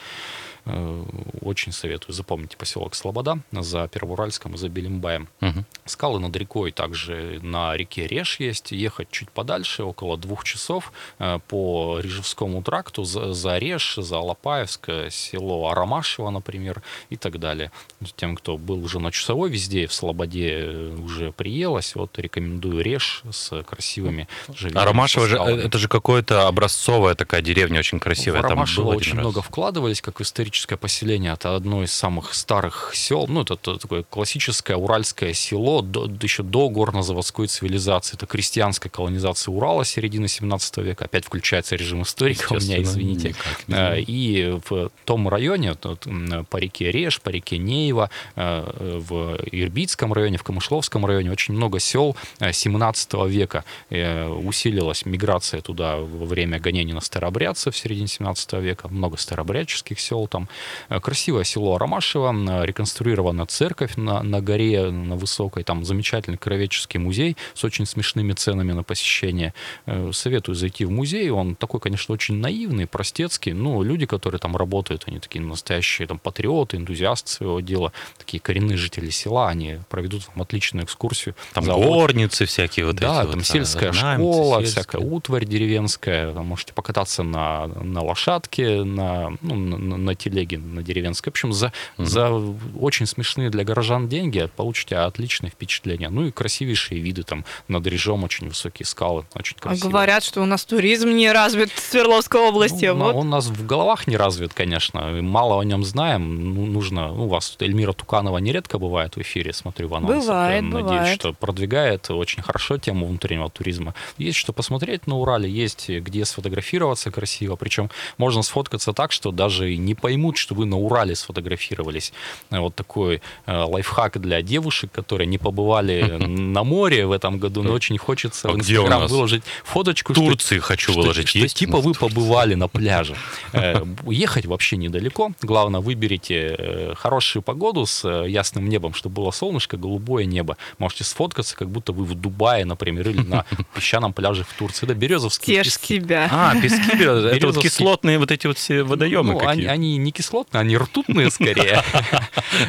Э, 0.64 1.04
Очень 1.40 1.72
советую. 1.72 2.14
Запомните 2.14 2.56
поселок 2.56 2.94
Слобода 2.94 3.38
за 3.52 3.88
Первоуральском 3.88 4.54
и 4.54 4.58
за 4.58 4.68
Белимбаем. 4.68 5.28
Мгм. 5.40 5.64
Скалы 5.86 6.20
над 6.20 6.36
рекой 6.36 6.70
также 6.72 7.40
на 7.42 7.76
реке 7.76 8.06
Реж 8.06 8.38
есть. 8.40 8.72
Ехать 8.72 9.10
чуть 9.10 9.30
подальше, 9.30 9.82
около 9.82 10.16
двух 10.16 10.44
часов 10.44 10.92
э, 11.18 11.38
по 11.48 11.98
Рижевскому 12.00 12.62
тракту 12.62 13.04
за, 13.04 13.32
за 13.32 13.58
Реж, 13.58 13.96
за 13.96 14.18
Алапаевск, 14.18 14.88
село 15.10 15.68
Арамашево, 15.68 16.30
например, 16.30 16.82
и 17.10 17.16
так 17.16 17.38
далее. 17.40 17.72
Тем, 18.16 18.36
кто 18.36 18.56
был 18.56 18.84
уже 18.84 19.00
на 19.00 19.10
Часовой 19.10 19.50
везде, 19.50 19.86
в 19.86 19.92
Слободе 19.92 20.60
э, 20.60 20.96
уже 20.96 21.32
приелось, 21.32 21.94
вот 21.94 22.18
рекомендую 22.18 22.82
Реж 22.82 23.22
с 23.30 23.62
красивыми 23.62 24.28
живыми 24.54 24.78
А 24.78 24.84
Ромашево 24.84 25.26
же, 25.26 25.36
это 25.38 25.78
же 25.78 25.88
какое-то 25.88 26.46
образцовая 26.46 27.14
такая 27.14 27.42
деревня, 27.42 27.80
очень 27.80 27.98
красивая. 27.98 28.42
В 28.42 28.48
Там 28.48 28.58
был 28.58 28.90
один 28.90 28.96
очень 28.96 29.12
раз. 29.14 29.20
много 29.20 29.42
вкладывались, 29.42 30.00
как 30.00 30.18
в 30.18 30.22
историческое 30.52 30.76
поселение. 30.76 31.32
Это 31.32 31.56
одно 31.56 31.82
из 31.82 31.92
самых 31.92 32.34
старых 32.34 32.92
сел. 32.94 33.26
Ну, 33.26 33.40
это, 33.40 33.56
т- 33.56 33.78
такое 33.78 34.02
классическое 34.02 34.76
уральское 34.76 35.32
село, 35.32 35.80
до- 35.80 36.10
еще 36.22 36.42
до 36.42 36.68
горнозаводской 36.68 37.46
цивилизации. 37.46 38.16
Это 38.16 38.26
крестьянская 38.26 38.90
колонизация 38.90 39.50
Урала 39.52 39.84
середины 39.84 40.28
17 40.28 40.76
века. 40.78 41.06
Опять 41.06 41.24
включается 41.24 41.74
режим 41.76 42.02
историка 42.02 42.52
у 42.52 42.56
меня, 42.56 42.82
извините. 42.82 43.28
никак 43.28 43.64
Э. 43.68 44.00
И 44.00 44.58
в 44.68 44.90
том 45.06 45.28
районе, 45.28 45.74
по 45.74 46.56
реке 46.58 46.92
Реж, 46.92 47.20
по 47.22 47.30
реке 47.30 47.56
Неева, 47.58 48.10
э, 48.36 48.98
в 49.08 49.38
Ирбитском 49.52 50.12
районе, 50.12 50.36
в 50.36 50.42
Камышловском 50.42 51.06
районе 51.06 51.30
очень 51.30 51.54
много 51.54 51.80
сел 51.80 52.14
э, 52.40 52.52
17 52.52 53.14
века. 53.26 53.64
Э, 53.90 54.28
Усилилась 54.28 55.06
миграция 55.06 55.62
туда 55.62 55.96
во 55.96 56.26
время 56.26 56.58
гонений 56.60 56.92
на 56.92 57.00
старообрядцев 57.00 57.74
в 57.74 57.78
середине 57.78 58.06
17 58.08 58.52
века. 58.54 58.88
Много 58.88 59.16
старообрядческих 59.16 59.98
сел 59.98 60.26
там. 60.26 60.41
Э, 60.88 61.00
Красивое 61.00 61.44
село 61.44 61.78
Ромашево, 61.78 62.32
э, 62.32 62.66
реконструирована 62.66 63.46
церковь 63.46 63.96
на, 63.96 64.22
на 64.22 64.40
горе, 64.40 64.90
на 64.90 65.16
высокой. 65.16 65.64
Там 65.64 65.84
замечательный 65.84 66.38
кровеческий 66.38 66.98
музей 66.98 67.36
с 67.54 67.64
очень 67.64 67.86
смешными 67.86 68.32
ценами 68.32 68.72
на 68.72 68.82
посещение. 68.82 69.54
Э, 69.86 70.10
Советую 70.12 70.54
зайти 70.54 70.84
в 70.84 70.90
музей. 70.90 71.30
Он 71.30 71.54
такой, 71.54 71.80
конечно, 71.80 72.12
очень 72.12 72.36
наивный, 72.36 72.86
простецкий. 72.86 73.52
Но 73.52 73.82
люди, 73.82 74.06
которые 74.06 74.38
там 74.38 74.56
работают, 74.56 75.04
они 75.06 75.18
такие 75.18 75.44
настоящие 75.44 76.06
там 76.08 76.18
патриоты, 76.18 76.76
энтузиасты 76.76 77.30
своего 77.30 77.60
дела, 77.60 77.92
такие 78.18 78.40
коренные 78.40 78.76
жители 78.76 79.10
села. 79.10 79.48
Они 79.48 79.78
проведут 79.88 80.28
вам 80.28 80.42
отличную 80.42 80.84
экскурсию. 80.84 81.34
Там 81.54 81.64
горницы 81.64 82.46
всякие 82.46 82.86
вот 82.86 82.96
да, 82.96 83.22
эти 83.22 83.30
там 83.30 83.38
вот, 83.38 83.46
сельская 83.46 83.88
орнаменты, 83.90 84.22
школа, 84.22 84.60
сельская. 84.60 84.82
всякая 84.82 84.98
утварь 84.98 85.44
деревенская. 85.44 86.32
Там 86.32 86.46
можете 86.46 86.72
покататься 86.72 87.22
на, 87.22 87.66
на 87.66 88.02
лошадке, 88.02 88.82
на, 88.84 89.36
ну, 89.40 89.54
на, 89.54 89.96
на 89.96 90.14
телеге 90.14 90.31
телеги 90.32 90.56
на 90.56 90.82
деревенской. 90.82 91.30
В 91.30 91.34
общем, 91.34 91.52
за, 91.52 91.72
за 91.98 92.30
очень 92.78 93.06
смешные 93.06 93.50
для 93.50 93.64
горожан 93.64 94.08
деньги 94.08 94.48
получите 94.56 94.96
отличное 94.96 95.50
впечатление. 95.50 96.08
Ну 96.08 96.26
и 96.26 96.30
красивейшие 96.30 97.00
виды, 97.00 97.22
там 97.22 97.44
над 97.68 97.86
Режом 97.86 98.24
очень 98.24 98.48
высокие 98.48 98.86
скалы, 98.86 99.24
очень 99.34 99.56
А 99.60 99.62
красиво. 99.62 99.88
говорят, 99.88 100.24
что 100.24 100.40
у 100.42 100.46
нас 100.46 100.64
туризм 100.64 101.10
не 101.10 101.30
развит 101.30 101.70
в 101.70 101.78
Свердловской 101.78 102.40
области. 102.40 102.86
Ну, 102.86 102.94
вот. 103.04 103.14
Он 103.14 103.26
у 103.26 103.30
нас 103.30 103.46
в 103.46 103.66
головах 103.66 104.06
не 104.06 104.16
развит, 104.16 104.54
конечно. 104.54 105.00
Мало 105.22 105.60
о 105.60 105.64
нем 105.64 105.84
знаем. 105.84 106.54
Ну, 106.54 106.66
нужно. 106.66 107.08
Ну, 107.08 107.24
у 107.24 107.28
вас 107.28 107.56
Эльмира 107.60 107.92
Туканова 107.92 108.38
нередко 108.38 108.78
бывает 108.78 109.16
в 109.16 109.20
эфире, 109.20 109.52
смотрю 109.52 109.88
в 109.88 109.94
анонсах. 109.94 110.22
Бывает, 110.28 110.62
Я 110.64 110.68
Надеюсь, 110.68 110.90
бывает. 110.90 111.20
что 111.20 111.32
продвигает 111.34 112.10
очень 112.10 112.42
хорошо 112.42 112.78
тему 112.78 113.06
внутреннего 113.06 113.50
туризма. 113.50 113.94
Есть 114.18 114.38
что 114.38 114.52
посмотреть 114.52 115.06
на 115.06 115.18
Урале, 115.18 115.50
есть 115.50 115.88
где 115.88 116.24
сфотографироваться 116.24 117.10
красиво. 117.10 117.56
Причем 117.56 117.90
можно 118.18 118.42
сфоткаться 118.42 118.92
так, 118.92 119.12
что 119.12 119.30
даже 119.30 119.72
и 119.72 119.76
не 119.76 119.94
поймут, 120.22 120.36
что 120.36 120.54
вы 120.54 120.66
на 120.66 120.78
Урале 120.78 121.14
сфотографировались. 121.16 122.12
Э, 122.50 122.60
Вот 122.60 122.74
такой 122.74 123.20
э, 123.46 123.64
лайфхак 123.64 124.20
для 124.20 124.40
девушек, 124.42 124.90
которые 124.92 125.26
не 125.26 125.38
побывали 125.38 126.02
на 126.26 126.62
море 126.64 127.06
в 127.06 127.12
этом 127.12 127.38
году, 127.38 127.62
но 127.62 127.72
очень 127.72 127.98
хочется 127.98 128.48
А 128.48 128.52
в 128.52 128.56
Инстаграм 128.56 129.06
выложить 129.08 129.42
фоточку. 129.64 130.14
Что- 130.14 130.22
Турции 130.28 130.58
хочу 130.60 130.92
что- 130.92 131.00
выложить. 131.02 131.28
что 131.28 131.38
Есть? 131.38 131.56
типа 131.56 131.78
вы 131.80 131.92
побывали 131.94 132.54
на 132.54 132.68
пляже. 132.76 133.16
Э, 133.52 133.84
Ехать 134.06 134.46
вообще 134.46 134.76
недалеко. 134.76 135.32
Главное, 135.42 135.80
выберите 135.80 136.94
хорошую 136.96 137.42
погоду 137.42 137.86
с 137.86 138.08
ясным 138.26 138.68
небом, 138.68 138.94
чтобы 138.94 139.16
было 139.16 139.30
солнышко, 139.32 139.76
голубое 139.76 140.24
небо. 140.24 140.56
Можете 140.78 141.04
сфоткаться, 141.04 141.56
как 141.56 141.68
будто 141.68 141.92
вы 141.92 142.04
в 142.04 142.14
Дубае, 142.14 142.64
например, 142.64 143.08
или 143.08 143.22
на 143.22 143.44
песчаном 143.74 144.12
пляже 144.12 144.44
в 144.44 144.52
Турции. 144.58 144.86
Это 144.86 144.94
березовские 144.94 145.56
Тешь 145.62 145.72
пески. 145.78 145.94
себя. 146.00 146.28
А, 146.30 146.54
пески 146.60 146.96
березовые. 146.96 147.36
Это 147.36 147.46
вот 147.48 147.58
кислотные 147.58 148.18
вот 148.18 148.30
эти 148.30 148.46
вот 148.46 148.58
все 148.58 148.82
водоемы 148.84 149.32
Ну, 149.32 149.38
они, 149.40 149.62
какие. 149.62 149.66
они 149.66 149.96
не 149.96 150.11
кислотные, 150.12 150.60
они 150.60 150.76
ртутные 150.76 151.30
скорее. 151.30 151.82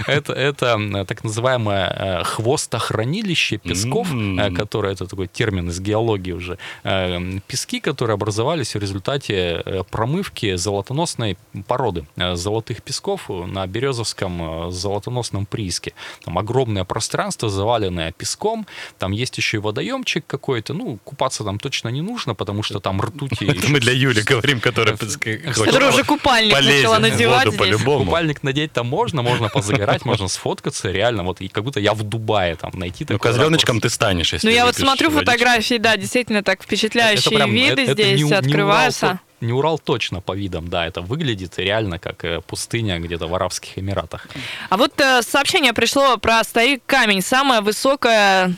Это, 0.07 0.33
это 0.33 1.05
так 1.05 1.23
называемое 1.23 1.89
э, 1.89 2.23
хвостохранилище 2.23 3.57
песков, 3.57 4.07
э, 4.11 4.51
которое, 4.51 4.93
это 4.93 5.05
такой 5.05 5.27
термин 5.27 5.69
из 5.69 5.79
геологии 5.79 6.31
уже. 6.31 6.57
Э, 6.83 7.39
Пески, 7.47 7.79
которые 7.79 8.15
образовались 8.15 8.75
в 8.75 8.79
результате 8.79 9.83
промывки 9.91 10.55
золотоносной 10.55 11.37
породы 11.67 12.05
золотых 12.33 12.81
песков 12.81 13.29
на 13.29 13.67
Березовском 13.67 14.71
золотоносном 14.71 15.45
прииске. 15.45 15.93
Там 16.23 16.37
огромное 16.37 16.83
пространство, 16.83 17.49
заваленное 17.49 18.11
песком, 18.11 18.65
там 18.99 19.11
есть 19.11 19.37
еще 19.37 19.57
и 19.57 19.59
водоемчик 19.59 20.25
какой-то, 20.25 20.73
ну, 20.73 20.99
купаться 21.03 21.43
там 21.43 21.59
точно 21.59 21.89
не 21.89 22.01
нужно, 22.01 22.35
потому 22.35 22.63
что 22.63 22.79
там 22.79 23.01
ртути... 23.01 23.45
Это 23.45 23.69
мы 23.69 23.79
для 23.79 23.93
Юли 23.93 24.21
говорим, 24.21 24.59
которая 24.59 24.97
Которая 24.97 25.89
уже 25.89 26.03
купальник 26.03 26.53
начала 26.53 26.99
надевать 26.99 27.32
воду 27.39 27.57
по-любому. 27.57 28.05
Купальник 28.05 28.43
надеть 28.43 28.71
там 28.73 28.87
можно, 28.87 29.21
можно 29.21 29.49
позагорать, 29.49 30.05
можно 30.05 30.27
сфоткаться, 30.27 30.91
реально, 30.91 31.23
вот 31.23 31.41
и 31.41 31.47
как 31.47 31.63
будто 31.63 31.79
я 31.79 31.93
в 31.93 32.03
Дубае 32.03 32.55
там 32.55 32.71
найти 32.75 33.05
Ну, 33.09 33.17
такой 33.17 33.31
козленочком 33.31 33.77
ракурс. 33.77 33.91
ты 33.91 33.95
станешь, 33.95 34.33
если 34.33 34.47
Ну, 34.47 34.53
я 34.53 34.65
вот 34.65 34.75
смотрю 34.75 35.09
фотографии, 35.09 35.77
да, 35.77 35.97
действительно 35.97 36.43
так 36.43 36.63
впечатляющие 36.63 37.47
виды 37.47 37.85
здесь 37.85 38.31
открываются. 38.31 39.19
Не 39.41 39.51
Урал 39.51 39.77
точно 39.77 40.21
по 40.21 40.33
видам, 40.33 40.69
да, 40.69 40.87
это 40.87 41.01
выглядит 41.01 41.59
реально 41.59 41.99
как 41.99 42.23
э, 42.23 42.39
пустыня 42.47 42.97
где-то 42.99 43.27
в 43.27 43.35
Арабских 43.35 43.77
Эмиратах. 43.77 44.29
А 44.69 44.77
вот 44.77 44.93
э, 45.01 45.21
сообщение 45.21 45.73
пришло 45.73 46.15
про 46.15 46.41
старик 46.45 46.81
камень. 46.85 47.21
Самая 47.21 47.59
высокая... 47.59 48.55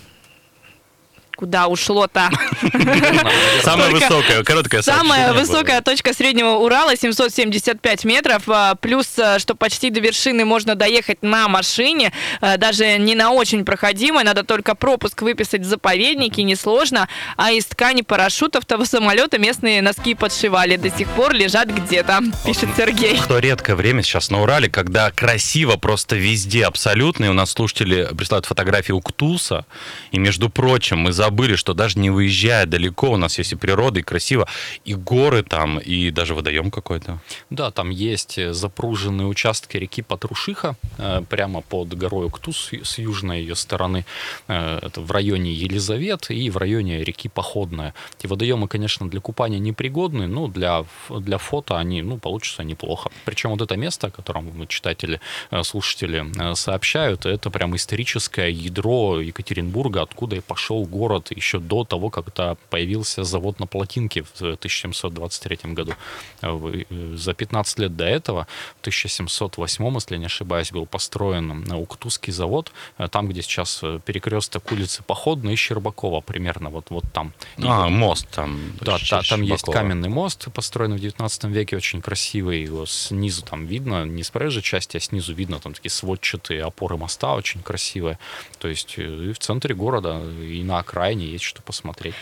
Куда 1.35 1.67
ушло-то? 1.67 2.29
Самая 3.63 3.89
высокая, 3.89 4.43
короткая 4.43 4.81
Самая 4.81 5.33
высокая 5.33 5.81
точка 5.81 6.13
среднего 6.13 6.51
Урала 6.51 6.95
775 6.95 8.05
метров, 8.05 8.43
а, 8.47 8.75
плюс, 8.75 9.07
а, 9.19 9.39
что 9.39 9.55
почти 9.55 9.89
до 9.89 9.99
вершины 9.99 10.45
можно 10.45 10.75
доехать 10.75 11.21
на 11.21 11.47
машине, 11.47 12.13
а, 12.41 12.57
даже 12.57 12.97
не 12.97 13.15
на 13.15 13.31
очень 13.31 13.65
проходимой, 13.65 14.23
надо 14.23 14.43
только 14.43 14.75
пропуск 14.75 15.21
выписать 15.21 15.61
в 15.61 15.65
заповеднике, 15.65 16.43
несложно, 16.43 17.09
а 17.37 17.51
из 17.51 17.65
ткани 17.65 18.01
парашютов 18.01 18.65
того 18.65 18.85
самолета 18.85 19.37
местные 19.37 19.81
носки 19.81 20.15
подшивали, 20.15 20.77
до 20.77 20.89
сих 20.89 21.07
пор 21.09 21.33
лежат 21.33 21.69
где-то, 21.69 22.21
пишет 22.45 22.69
Сергей. 22.77 23.17
Что 23.17 23.39
редкое 23.39 23.75
время 23.75 24.03
сейчас 24.03 24.29
на 24.29 24.41
Урале, 24.41 24.69
когда 24.69 25.11
красиво 25.11 25.75
просто 25.77 26.15
везде 26.15 26.65
абсолютно. 26.65 27.25
И 27.25 27.27
у 27.27 27.33
нас 27.33 27.51
слушатели 27.51 28.09
присылают 28.15 28.45
фотографии 28.45 28.91
Уктуса. 28.91 29.65
И, 30.11 30.19
между 30.19 30.49
прочим, 30.49 30.99
мы 30.99 31.13
забыли, 31.25 31.55
что 31.55 31.73
даже 31.73 31.99
не 31.99 32.11
выезжая 32.11 32.65
далеко, 32.65 33.11
у 33.11 33.17
нас 33.17 33.39
есть 33.39 33.53
и 33.53 33.55
природа, 33.55 33.99
и 33.99 34.03
красиво, 34.03 34.47
и 34.85 34.93
горы 34.93 35.43
там, 35.43 35.79
и 35.79 36.11
даже 36.11 36.35
водоем 36.35 36.69
какой-то. 36.71 37.19
Да, 37.49 37.71
там 37.71 37.89
есть 37.89 38.37
э, 38.37 38.53
запруженные 38.53 39.27
участки 39.27 39.77
реки 39.77 40.03
Патрушиха, 40.03 40.75
э, 40.97 41.21
прямо 41.29 41.61
под 41.61 41.97
горой 41.97 42.27
Уктус 42.27 42.69
с 42.83 42.99
южной 42.99 43.41
ее 43.41 43.55
стороны. 43.55 44.05
Э, 44.47 44.79
Это 44.83 45.01
в 45.01 45.11
районе 45.11 45.51
Елизавет 45.51 46.29
и 46.29 46.49
в 46.49 46.57
районе 46.57 47.03
реки 47.03 47.29
Походная. 47.29 47.93
Эти 48.19 48.27
водоемы, 48.27 48.67
конечно, 48.67 49.09
для 49.09 49.19
купания 49.19 49.59
непригодны, 49.59 50.27
но 50.27 50.47
для, 50.47 50.85
для 51.09 51.37
фото 51.37 51.77
они, 51.77 52.03
ну, 52.03 52.17
получатся 52.17 52.63
неплохо. 52.63 53.09
Причем 53.25 53.49
вот 53.49 53.61
это 53.61 53.77
место, 53.77 54.07
о 54.07 54.11
котором 54.11 54.67
читатели, 54.67 55.19
слушатели 55.63 56.23
сообщают, 56.55 57.25
это 57.25 57.49
прям 57.49 57.75
историческое 57.75 58.49
ядро 58.49 59.19
Екатеринбурга, 59.21 60.01
откуда 60.01 60.35
и 60.35 60.39
пошел 60.39 60.85
город 60.85 61.14
еще 61.29 61.59
до 61.59 61.83
того, 61.83 62.09
когда 62.09 62.55
появился 62.69 63.23
завод 63.23 63.59
на 63.59 63.67
Плотинке 63.67 64.23
в 64.23 64.31
1723 64.41 65.73
году. 65.73 65.93
Э, 66.41 66.83
За 67.15 67.33
15 67.33 67.79
лет 67.79 67.95
до 67.95 68.05
этого, 68.05 68.47
в 68.77 68.81
1708, 68.81 69.95
если 69.95 70.17
не 70.17 70.25
ошибаюсь, 70.25 70.71
был 70.71 70.85
построен 70.85 71.65
э, 71.71 71.75
Уктусский 71.75 72.33
завод, 72.33 72.71
э, 72.97 73.07
там, 73.07 73.27
где 73.27 73.41
сейчас 73.41 73.81
перекресток 74.05 74.71
улицы 74.71 75.03
Походной 75.03 75.53
и 75.53 75.55
Щербакова, 75.55 76.21
примерно 76.21 76.69
вот, 76.69 76.85
вот 76.89 77.03
там. 77.13 77.33
И 77.57 77.63
А, 77.67 77.83
вот- 77.83 77.89
мост 77.91 78.27
там. 78.31 78.59
да, 78.81 78.97
та- 79.09 79.21
там 79.21 79.41
есть 79.41 79.65
каменный 79.65 80.09
мост, 80.09 80.47
построенный 80.53 80.97
в 80.97 80.99
19 80.99 81.51
веке, 81.51 81.77
очень 81.77 82.01
красивый. 82.01 82.63
Его 82.63 82.85
снизу 82.85 83.41
там 83.43 83.65
видно, 83.65 84.05
не 84.05 84.23
с 84.23 84.29
проезжей 84.29 84.61
части, 84.63 84.97
а 84.97 84.99
снизу 84.99 85.33
видно 85.33 85.59
там 85.59 85.73
такие 85.73 85.91
сводчатые 85.91 86.63
опоры 86.63 86.97
моста, 86.97 87.33
очень 87.35 87.61
красивые. 87.61 88.17
То 88.59 88.67
есть 88.67 88.95
и 88.97 89.31
в 89.33 89.39
центре 89.39 89.75
города, 89.75 90.21
и 90.41 90.63
на 90.63 90.79
окраине 90.79 91.04
есть 91.09 91.43
что 91.43 91.61
посмотреть. 91.61 92.15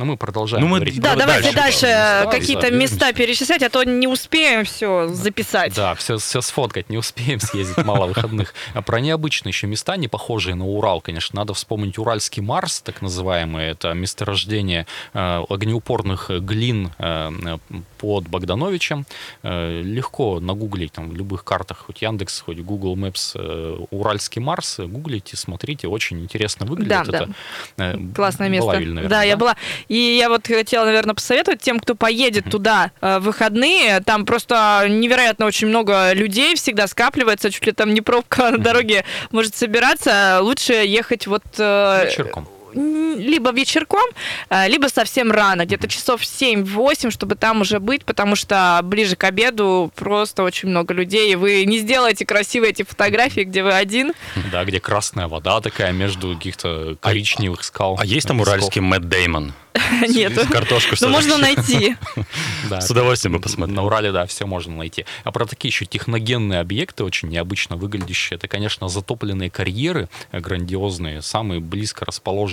Но 0.00 0.06
мы 0.06 0.16
продолжаем 0.16 0.64
Ну, 0.64 0.68
мы- 0.70 0.76
говорить. 0.78 0.98
Да, 0.98 1.10
Давай 1.14 1.26
давайте 1.26 1.52
дальше, 1.54 1.82
дальше 1.82 2.24
да, 2.24 2.30
какие-то 2.30 2.70
да, 2.70 2.74
места 2.74 3.12
перечислять, 3.12 3.62
а 3.62 3.68
то 3.68 3.84
не 3.84 4.06
успеем 4.06 4.64
все 4.64 5.08
записать. 5.08 5.74
Да, 5.74 5.94
все, 5.94 6.16
все 6.16 6.40
сфоткать 6.40 6.88
не 6.88 6.96
успеем 6.96 7.38
съездить, 7.38 7.84
мало 7.84 8.06
выходных. 8.06 8.54
А 8.72 8.80
про 8.80 8.98
необычные 9.00 9.50
еще 9.50 9.66
места, 9.66 9.98
не 9.98 10.08
похожие 10.08 10.54
на 10.54 10.66
Урал, 10.66 11.02
конечно, 11.02 11.38
надо 11.38 11.52
вспомнить 11.52 11.98
Уральский 11.98 12.40
Марс, 12.42 12.80
так 12.80 13.02
называемый. 13.02 13.66
Это 13.66 13.92
месторождение 13.92 14.86
э, 15.12 15.44
огнеупорных 15.50 16.30
глин 16.30 16.92
э, 16.98 17.58
под 17.98 18.26
Богдановичем. 18.26 19.04
Э, 19.42 19.82
легко 19.82 20.40
нагуглить 20.40 20.92
там 20.92 21.10
в 21.10 21.14
любых 21.14 21.44
картах, 21.44 21.84
хоть 21.86 22.00
Яндекс, 22.00 22.40
хоть 22.40 22.60
Google 22.60 22.96
Maps, 22.96 23.32
э, 23.34 23.84
Уральский 23.90 24.40
Марс, 24.40 24.78
гуглите, 24.78 25.36
смотрите, 25.36 25.88
очень 25.88 26.22
интересно 26.22 26.64
выглядит. 26.64 26.88
Да, 26.88 27.02
Это, 27.02 27.28
э, 27.76 27.98
Классное 28.14 28.48
место. 28.48 28.64
была, 28.64 28.78
наверное, 28.80 29.08
да, 29.10 29.22
я 29.24 29.36
была. 29.36 29.56
И 29.90 29.96
я 29.96 30.28
вот 30.28 30.46
хотела, 30.46 30.84
наверное, 30.84 31.16
посоветовать 31.16 31.60
тем, 31.60 31.80
кто 31.80 31.96
поедет 31.96 32.48
туда 32.48 32.92
э, 33.00 33.18
в 33.18 33.22
выходные. 33.24 33.98
Там 34.00 34.24
просто 34.24 34.86
невероятно 34.88 35.46
очень 35.46 35.66
много 35.66 36.12
людей 36.12 36.54
всегда 36.54 36.86
скапливается, 36.86 37.50
чуть 37.50 37.66
ли 37.66 37.72
там 37.72 37.92
не 37.92 38.00
пробка 38.00 38.50
на 38.52 38.58
дороге 38.58 39.04
может 39.32 39.56
собираться. 39.56 40.38
Лучше 40.42 40.74
ехать 40.74 41.26
вот... 41.26 41.42
э, 41.58 42.04
Вечерком. 42.06 42.46
Либо 42.74 43.52
вечерком, 43.52 44.04
э, 44.48 44.68
либо 44.68 44.86
совсем 44.88 45.30
рано, 45.30 45.64
где-то 45.64 45.88
часов 45.88 46.22
7-8, 46.22 47.10
чтобы 47.10 47.34
там 47.34 47.60
уже 47.60 47.80
быть, 47.80 48.04
потому 48.04 48.36
что 48.36 48.80
ближе 48.82 49.16
к 49.16 49.24
обеду 49.24 49.92
просто 49.94 50.42
очень 50.42 50.68
много 50.68 50.94
людей, 50.94 51.32
и 51.32 51.36
вы 51.36 51.64
не 51.64 51.78
сделаете 51.78 52.24
красивые 52.26 52.70
эти 52.70 52.82
фотографии, 52.82 53.42
где 53.42 53.62
вы 53.62 53.72
один. 53.72 54.12
Да, 54.52 54.64
где 54.64 54.80
красная 54.80 55.28
вода 55.28 55.60
такая 55.60 55.92
между 55.92 56.34
каких-то 56.34 56.96
коричневых 57.00 57.64
скал. 57.64 57.96
А 57.98 58.04
есть 58.04 58.26
там 58.28 58.40
уральский 58.40 58.80
Мэтт 58.80 59.08
Деймон? 59.08 59.52
Нет. 60.08 60.32
Картошку, 60.48 60.96
что 60.96 61.06
Ну, 61.06 61.12
можно 61.12 61.38
найти. 61.38 61.96
С 62.80 62.90
удовольствием 62.90 63.34
бы 63.34 63.40
посмотрел. 63.40 63.76
На 63.76 63.84
Урале, 63.84 64.12
да, 64.12 64.26
все 64.26 64.46
можно 64.46 64.74
найти. 64.76 65.04
А 65.24 65.32
про 65.32 65.46
такие 65.46 65.70
еще 65.70 65.84
техногенные 65.84 66.60
объекты, 66.60 67.04
очень 67.04 67.28
необычно 67.28 67.76
выглядящие, 67.76 68.36
это, 68.36 68.48
конечно, 68.48 68.88
затопленные 68.88 69.50
карьеры 69.50 70.08
э, 70.32 70.40
грандиозные. 70.40 71.22
Самые 71.22 71.60
близко 71.60 72.04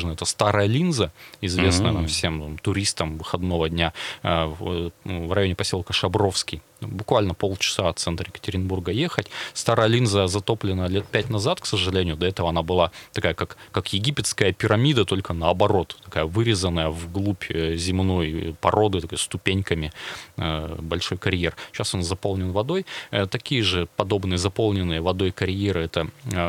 расположены 0.07 0.13
это 0.13 0.25
Старая 0.25 0.67
Линза, 0.67 1.11
известная 1.41 1.91
нам 1.91 2.03
Мгм. 2.03 2.07
всем 2.07 2.41
там, 2.41 2.57
туристам 2.57 3.17
выходного 3.17 3.69
дня 3.69 3.93
э, 4.23 4.45
в, 4.45 4.91
в 5.03 5.31
районе 5.33 5.55
поселка 5.55 5.93
Шабровский. 5.93 6.61
Буквально 6.81 7.33
полчаса 7.33 7.89
от 7.89 7.99
центра 7.99 8.27
Екатеринбурга 8.27 8.91
ехать. 8.91 9.27
Старая 9.53 9.87
линза 9.87 10.27
затоплена 10.27 10.87
лет 10.87 11.05
пять 11.05 11.29
назад, 11.29 11.59
к 11.59 11.65
сожалению. 11.65 12.15
До 12.15 12.25
этого 12.25 12.49
она 12.49 12.61
была 12.61 12.91
такая, 13.13 13.33
как, 13.33 13.57
как 13.71 13.93
египетская 13.93 14.53
пирамида, 14.53 15.05
только 15.05 15.33
наоборот. 15.33 15.97
Такая 16.03 16.25
вырезанная 16.25 16.89
вглубь 16.89 17.45
э, 17.49 17.75
земной 17.75 18.55
породы, 18.61 19.01
такой, 19.01 19.17
ступеньками, 19.17 19.91
э, 20.37 20.75
большой 20.79 21.17
карьер. 21.17 21.55
Сейчас 21.71 21.95
он 21.95 22.03
заполнен 22.03 22.51
водой. 22.51 22.85
Э, 23.11 23.25
такие 23.25 23.63
же 23.63 23.87
подобные 23.95 24.37
заполненные 24.37 25.01
водой 25.01 25.31
карьеры 25.31 25.83
это 25.83 26.07